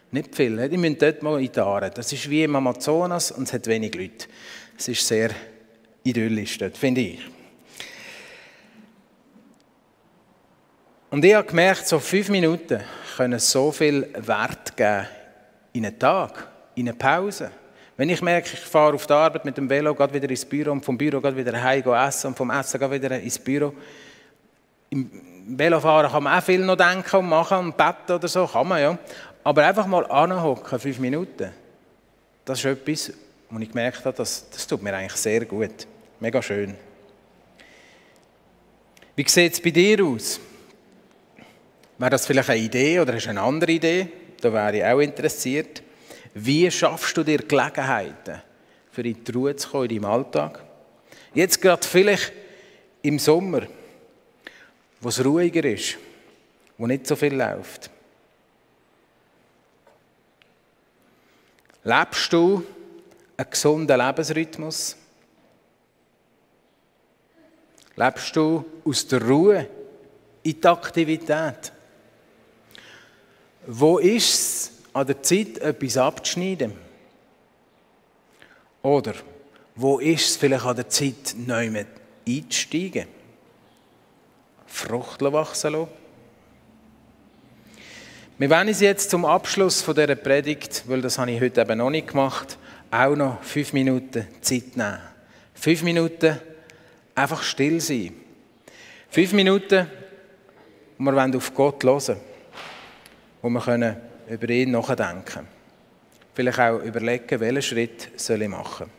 Nicht 0.09 0.35
viel. 0.35 0.67
Die 0.67 0.77
müssen 0.77 0.97
dort 0.97 1.21
mal 1.21 1.39
in 1.39 1.51
die 1.51 1.59
Aare. 1.59 1.91
Das 1.91 2.11
ist 2.11 2.27
wie 2.27 2.43
im 2.43 2.55
Amazonas 2.55 3.29
und 3.29 3.43
es 3.43 3.53
hat 3.53 3.67
wenig 3.67 3.93
Leute. 3.93 4.25
Es 4.75 4.87
ist 4.87 5.07
sehr 5.07 5.29
idyllisch 6.03 6.57
dort, 6.57 6.75
finde 6.75 7.01
ich. 7.01 7.19
Und 11.11 11.23
ich 11.23 11.35
habe 11.35 11.47
gemerkt, 11.47 11.87
so 11.87 11.99
fünf 11.99 12.29
Minuten 12.29 12.79
können 13.15 13.37
so 13.37 13.71
viel 13.71 14.11
Wert 14.17 14.75
geben 14.75 15.05
in 15.73 15.85
einen 15.85 15.99
Tag, 15.99 16.47
in 16.73 16.89
eine 16.89 16.97
Pause. 16.97 17.51
Wenn 17.95 18.09
ich 18.09 18.23
merke, 18.23 18.49
ich 18.53 18.59
fahre 18.59 18.95
auf 18.95 19.05
die 19.05 19.13
Arbeit 19.13 19.45
mit 19.45 19.55
dem 19.55 19.69
Velo, 19.69 19.93
gehe 19.93 20.11
wieder 20.15 20.31
ins 20.31 20.45
Büro 20.45 20.71
und 20.71 20.83
vom 20.83 20.97
Büro 20.97 21.21
gehe 21.21 21.37
wieder 21.37 21.61
heim 21.61 21.83
essen 21.93 22.29
und 22.29 22.35
vom 22.35 22.49
Essen 22.49 22.79
gehe 22.79 22.89
wieder 22.89 23.19
ins 23.19 23.37
Büro. 23.37 23.75
Im 24.89 25.57
Velofahren 25.57 26.11
kann 26.11 26.23
man 26.23 26.39
auch 26.39 26.43
viel 26.43 26.59
noch 26.59 26.75
denken 26.75 27.15
und 27.17 27.29
machen 27.29 27.57
und 27.57 27.77
beten 27.77 28.13
oder 28.13 28.27
so, 28.27 28.45
kann 28.47 28.67
man 28.67 28.81
ja. 28.81 28.97
Aber 29.43 29.65
einfach 29.65 29.87
mal 29.87 30.05
anhocken, 30.05 30.79
fünf 30.79 30.99
Minuten, 30.99 31.51
das 32.43 32.59
ist 32.59 32.65
etwas, 32.65 33.13
wo 33.49 33.59
ich 33.59 33.69
gemerkt 33.69 34.03
habe, 34.05 34.15
das, 34.17 34.49
das 34.49 34.67
tut 34.67 34.81
mir 34.81 34.93
eigentlich 34.93 35.13
sehr 35.13 35.45
gut. 35.45 35.87
Mega 36.19 36.41
schön. 36.41 36.75
Wie 39.15 39.27
sieht 39.27 39.53
es 39.53 39.61
bei 39.61 39.71
dir 39.71 40.03
aus? 40.03 40.39
Wäre 41.97 42.11
das 42.11 42.25
vielleicht 42.25 42.49
eine 42.49 42.59
Idee 42.59 42.99
oder 42.99 43.13
hast 43.13 43.25
du 43.25 43.29
eine 43.29 43.41
andere 43.41 43.71
Idee? 43.71 44.11
da 44.41 44.53
wäre 44.53 44.77
ich 44.77 44.83
auch 44.83 44.99
interessiert. 44.99 45.83
Wie 46.33 46.69
schaffst 46.69 47.17
du 47.17 47.23
dir 47.23 47.39
Gelegenheiten, 47.39 48.41
für 48.91 49.01
in 49.01 49.23
die 49.23 49.31
Ruhe 49.31 49.55
zu 49.55 49.69
kommen 49.69 49.89
in 49.89 50.01
deinem 50.01 50.11
Alltag? 50.11 50.63
Jetzt 51.33 51.61
gerade 51.61 51.85
vielleicht 51.85 52.31
im 53.01 53.19
Sommer, 53.19 53.63
wo 54.99 55.09
es 55.09 55.23
ruhiger 55.23 55.63
ist, 55.65 55.97
wo 56.77 56.87
nicht 56.87 57.07
so 57.07 57.15
viel 57.15 57.35
läuft. 57.35 57.89
Lebst 61.83 62.33
du 62.33 62.63
einen 63.37 63.49
gesunden 63.49 63.99
Lebensrhythmus? 63.99 64.97
Lebst 67.95 68.35
du 68.35 68.65
aus 68.83 69.07
der 69.07 69.21
Ruhe 69.21 69.69
in 70.43 70.59
die 70.61 70.67
Aktivität? 70.67 71.71
Wo 73.65 73.99
ist 73.99 74.33
es 74.33 74.71
an 74.93 75.07
der 75.07 75.21
Zeit, 75.21 75.57
etwas 75.59 75.97
abzuschneiden? 75.97 76.73
Oder 78.81 79.13
wo 79.75 79.99
ist 79.99 80.29
es 80.29 80.37
vielleicht 80.37 80.65
an 80.65 80.75
der 80.75 80.89
Zeit, 80.89 81.35
neu 81.37 81.85
einzusteigen? 82.27 83.16
Frucht 84.67 85.21
wachsen 85.21 85.73
lassen? 85.73 85.87
Wir 88.37 88.49
wollen 88.51 88.67
uns 88.67 88.81
jetzt 88.81 89.09
zum 89.09 89.25
Abschluss 89.25 89.81
von 89.81 89.95
dieser 89.95 90.15
Predigt, 90.15 90.83
weil 90.87 91.01
das 91.01 91.17
habe 91.17 91.31
ich 91.31 91.41
heute 91.41 91.61
eben 91.61 91.77
noch 91.79 91.89
nicht 91.89 92.09
gemacht, 92.09 92.59
auch 92.91 93.15
noch 93.15 93.41
fünf 93.41 93.73
Minuten 93.73 94.27
Zeit 94.41 94.77
nehmen. 94.77 94.99
Fünf 95.55 95.81
Minuten 95.81 96.37
einfach 97.15 97.41
still 97.41 97.81
sein. 97.81 98.13
Fünf 99.09 99.33
Minuten, 99.33 99.87
wo 100.99 101.11
wir 101.11 101.35
auf 101.37 101.53
Gott 101.55 101.83
hören 101.83 102.07
wollen 102.07 102.19
wo 103.41 103.49
wir 103.49 103.61
können 103.61 103.95
über 104.29 104.49
ihn 104.49 104.71
nachdenken. 104.71 105.47
Vielleicht 106.33 106.59
auch 106.59 106.79
überlegen, 106.79 107.39
welchen 107.39 107.61
Schritt 107.61 108.09
soll 108.15 108.41
ich 108.41 108.49
machen. 108.49 108.89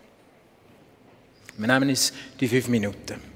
Wir 1.56 1.66
nehmen 1.66 1.90
uns 1.90 2.12
die 2.40 2.48
fünf 2.48 2.68
Minuten. 2.68 3.27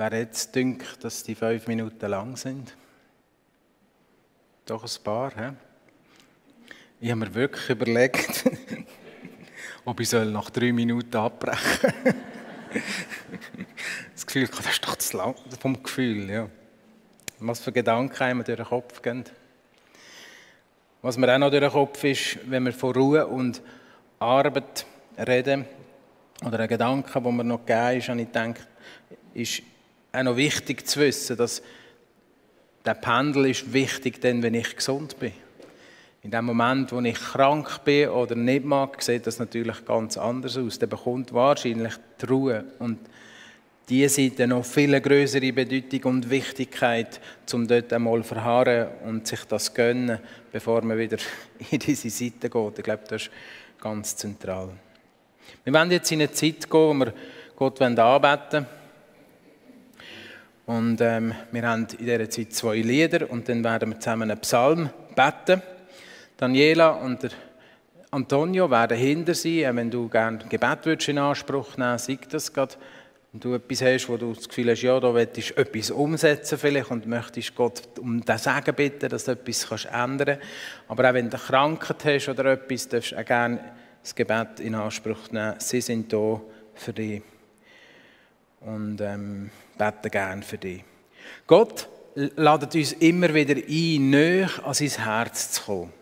Wer 0.00 0.18
jetzt 0.18 0.54
denkt, 0.54 1.04
dass 1.04 1.24
die 1.24 1.34
fünf 1.34 1.66
Minuten 1.66 2.08
lang 2.08 2.34
sind? 2.34 2.74
Doch 4.64 4.82
ein 4.82 5.04
paar, 5.04 5.30
hä? 5.36 5.50
Ich 7.02 7.10
habe 7.10 7.20
mir 7.20 7.34
wirklich 7.34 7.68
überlegt, 7.68 8.50
ob 9.84 10.00
ich 10.00 10.10
nach 10.10 10.48
drei 10.48 10.72
Minuten 10.72 11.14
abbrechen 11.18 11.92
soll. 12.02 12.14
das 14.14 14.26
Gefühl, 14.26 14.48
das 14.48 14.70
ist 14.70 14.86
doch 14.86 14.96
zu 14.96 15.18
lang 15.18 15.34
vom 15.60 15.82
Gefühl, 15.82 16.30
ja. 16.30 16.48
Was 17.38 17.60
für 17.60 17.70
Gedanken 17.70 18.22
einem 18.22 18.42
durch 18.42 18.56
den 18.56 18.64
Kopf 18.64 19.02
gehen. 19.02 19.24
Was 21.02 21.18
mir 21.18 21.30
auch 21.34 21.38
noch 21.38 21.50
durch 21.50 21.60
den 21.60 21.72
Kopf 21.72 22.02
ist, 22.04 22.38
wenn 22.48 22.64
wir 22.64 22.72
von 22.72 22.94
Ruhe 22.94 23.26
und 23.26 23.60
Arbeit 24.18 24.86
reden, 25.18 25.66
oder 26.42 26.60
ein 26.60 26.68
Gedanke, 26.68 27.20
der 27.20 27.32
mir 27.32 27.44
noch 27.44 27.66
gegeben 27.66 27.98
ist, 27.98 28.08
habe 28.08 28.20
ich 28.22 28.28
gedacht, 28.28 28.66
ist 29.34 29.62
auch 30.12 30.22
noch 30.22 30.36
wichtig 30.36 30.86
zu 30.86 31.00
wissen, 31.00 31.36
dass 31.36 31.62
der 32.84 32.94
Pendel 32.94 33.50
ist 33.50 33.72
wichtig, 33.72 34.20
denn 34.20 34.42
wenn 34.42 34.54
ich 34.54 34.76
gesund 34.76 35.18
bin. 35.18 35.32
In 36.22 36.30
dem 36.30 36.44
Moment, 36.44 36.92
wo 36.92 37.00
ich 37.00 37.18
krank 37.18 37.82
bin 37.84 38.10
oder 38.10 38.34
nicht 38.34 38.64
mag, 38.64 39.02
sieht 39.02 39.26
das 39.26 39.38
natürlich 39.38 39.84
ganz 39.84 40.18
anders 40.18 40.56
aus. 40.58 40.78
Der 40.78 40.86
bekommt 40.86 41.32
wahrscheinlich 41.32 41.94
die 42.20 42.26
Ruhe 42.26 42.64
und 42.78 42.98
die 43.88 44.06
Seite 44.08 44.46
noch 44.46 44.64
viel 44.64 45.00
größere 45.00 45.52
Bedeutung 45.52 46.12
und 46.12 46.30
Wichtigkeit, 46.30 47.20
um 47.52 47.66
dort 47.66 47.92
einmal 47.92 48.22
verharren 48.22 48.88
und 49.04 49.26
sich 49.26 49.44
das 49.46 49.72
gönnen, 49.74 50.20
bevor 50.52 50.82
man 50.82 50.98
wieder 50.98 51.16
in 51.70 51.78
diese 51.78 52.10
Seite 52.10 52.50
geht. 52.50 52.78
Ich 52.78 52.84
glaube, 52.84 53.02
das 53.08 53.22
ist 53.22 53.30
ganz 53.80 54.14
zentral. 54.14 54.70
Wir 55.64 55.72
werden 55.72 55.90
jetzt 55.90 56.12
in 56.12 56.20
eine 56.20 56.30
Zeit 56.30 56.70
gehen, 56.70 56.80
wo 56.80 56.94
wir 56.94 57.14
Gott 57.56 57.80
anbeten 57.80 58.66
wollen. 58.66 58.79
Und 60.70 61.00
ähm, 61.00 61.34
wir 61.50 61.68
haben 61.68 61.88
in 61.98 62.06
dieser 62.06 62.30
Zeit 62.30 62.52
zwei 62.52 62.76
Lieder 62.76 63.28
und 63.28 63.48
dann 63.48 63.64
werden 63.64 63.90
wir 63.90 63.98
zusammen 63.98 64.30
einen 64.30 64.40
Psalm 64.40 64.88
beten. 65.16 65.62
Daniela 66.36 66.90
und 66.90 67.24
der 67.24 67.30
Antonio 68.12 68.70
werden 68.70 68.96
hinter 68.96 69.34
sein. 69.34 69.74
Wenn 69.74 69.90
du 69.90 70.08
gerne 70.08 70.38
Gebet 70.48 71.08
in 71.08 71.18
Anspruch 71.18 71.76
nehmen 71.76 71.98
würdest, 71.98 72.06
sag 72.06 72.28
das 72.28 72.52
gerade. 72.52 72.74
Wenn 73.32 73.40
du 73.40 73.54
etwas 73.54 73.82
hast, 73.82 74.08
wo 74.08 74.16
du 74.16 74.32
das 74.32 74.48
Gefühl 74.48 74.70
hast, 74.70 74.82
ja, 74.82 75.00
da 75.00 75.12
willst 75.12 75.50
du 75.50 75.56
etwas 75.56 75.90
umsetzen 75.90 76.56
vielleicht 76.56 76.92
und 76.92 77.04
möchtest 77.04 77.56
Gott 77.56 77.82
um 77.98 78.24
das 78.24 78.44
Sagen 78.44 78.72
bitten, 78.76 79.08
dass 79.08 79.24
du 79.24 79.32
etwas 79.32 79.68
kannst 79.68 79.86
ändern 79.86 80.38
kannst. 80.38 80.86
Aber 80.86 81.10
auch 81.10 81.14
wenn 81.14 81.30
du 81.30 81.36
Krankheit 81.36 82.04
hast 82.04 82.28
oder 82.28 82.44
etwas, 82.52 82.86
darfst 82.86 83.10
du 83.10 83.18
auch 83.18 83.24
gerne 83.24 83.58
das 84.04 84.14
Gebet 84.14 84.60
in 84.60 84.76
Anspruch 84.76 85.32
nehmen. 85.32 85.56
Sie 85.58 85.80
sind 85.80 86.12
da 86.12 86.40
für 86.74 86.92
dich. 86.92 87.22
Und 88.60 89.00
ähm, 89.00 89.50
beten 89.80 90.10
gerne 90.10 90.42
für 90.42 90.58
dich. 90.58 90.84
Gott 91.46 91.88
ladet 92.14 92.74
uns 92.74 92.92
immer 92.92 93.32
wieder 93.32 93.54
ein, 93.54 94.10
näher 94.10 94.50
an 94.62 94.74
sein 94.74 95.04
Herz 95.04 95.52
zu 95.52 95.62
kommen. 95.62 95.92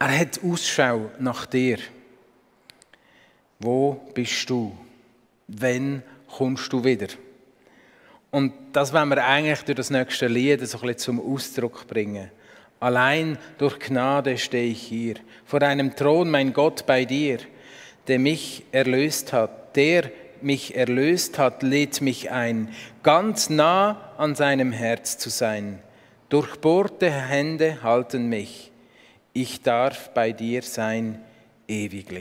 Er 0.00 0.18
hat 0.18 0.40
Ausschau 0.42 1.12
nach 1.20 1.46
dir. 1.46 1.78
Wo 3.60 3.92
bist 4.12 4.50
du? 4.50 4.76
Wann 5.46 6.02
kommst 6.26 6.72
du 6.72 6.82
wieder? 6.82 7.06
Und 8.32 8.52
das 8.72 8.92
wollen 8.92 9.10
wir 9.10 9.24
eigentlich 9.24 9.62
durch 9.62 9.76
das 9.76 9.90
nächste 9.90 10.26
Lied 10.26 10.66
so 10.66 10.78
ein 10.78 10.86
bisschen 10.86 10.98
zum 10.98 11.34
Ausdruck 11.34 11.86
bringen. 11.86 12.30
Allein 12.80 13.38
durch 13.58 13.78
Gnade 13.78 14.36
stehe 14.36 14.72
ich 14.72 14.82
hier, 14.82 15.14
vor 15.44 15.62
einem 15.62 15.94
Thron, 15.94 16.28
mein 16.28 16.52
Gott, 16.52 16.84
bei 16.86 17.04
dir, 17.04 17.38
der 18.08 18.18
mich 18.18 18.64
erlöst 18.72 19.32
hat, 19.32 19.76
der 19.76 20.10
mich 20.44 20.76
erlöst 20.76 21.38
hat, 21.38 21.62
lädt 21.62 22.00
mich 22.00 22.30
ein, 22.30 22.68
ganz 23.02 23.50
nah 23.50 24.12
an 24.18 24.34
seinem 24.34 24.72
Herz 24.72 25.18
zu 25.18 25.30
sein. 25.30 25.78
Durchbohrte 26.28 27.10
Hände 27.10 27.82
halten 27.82 28.28
mich. 28.28 28.72
Ich 29.32 29.62
darf 29.62 30.10
bei 30.14 30.32
dir 30.32 30.62
sein 30.62 31.20
ewiglich. 31.68 32.20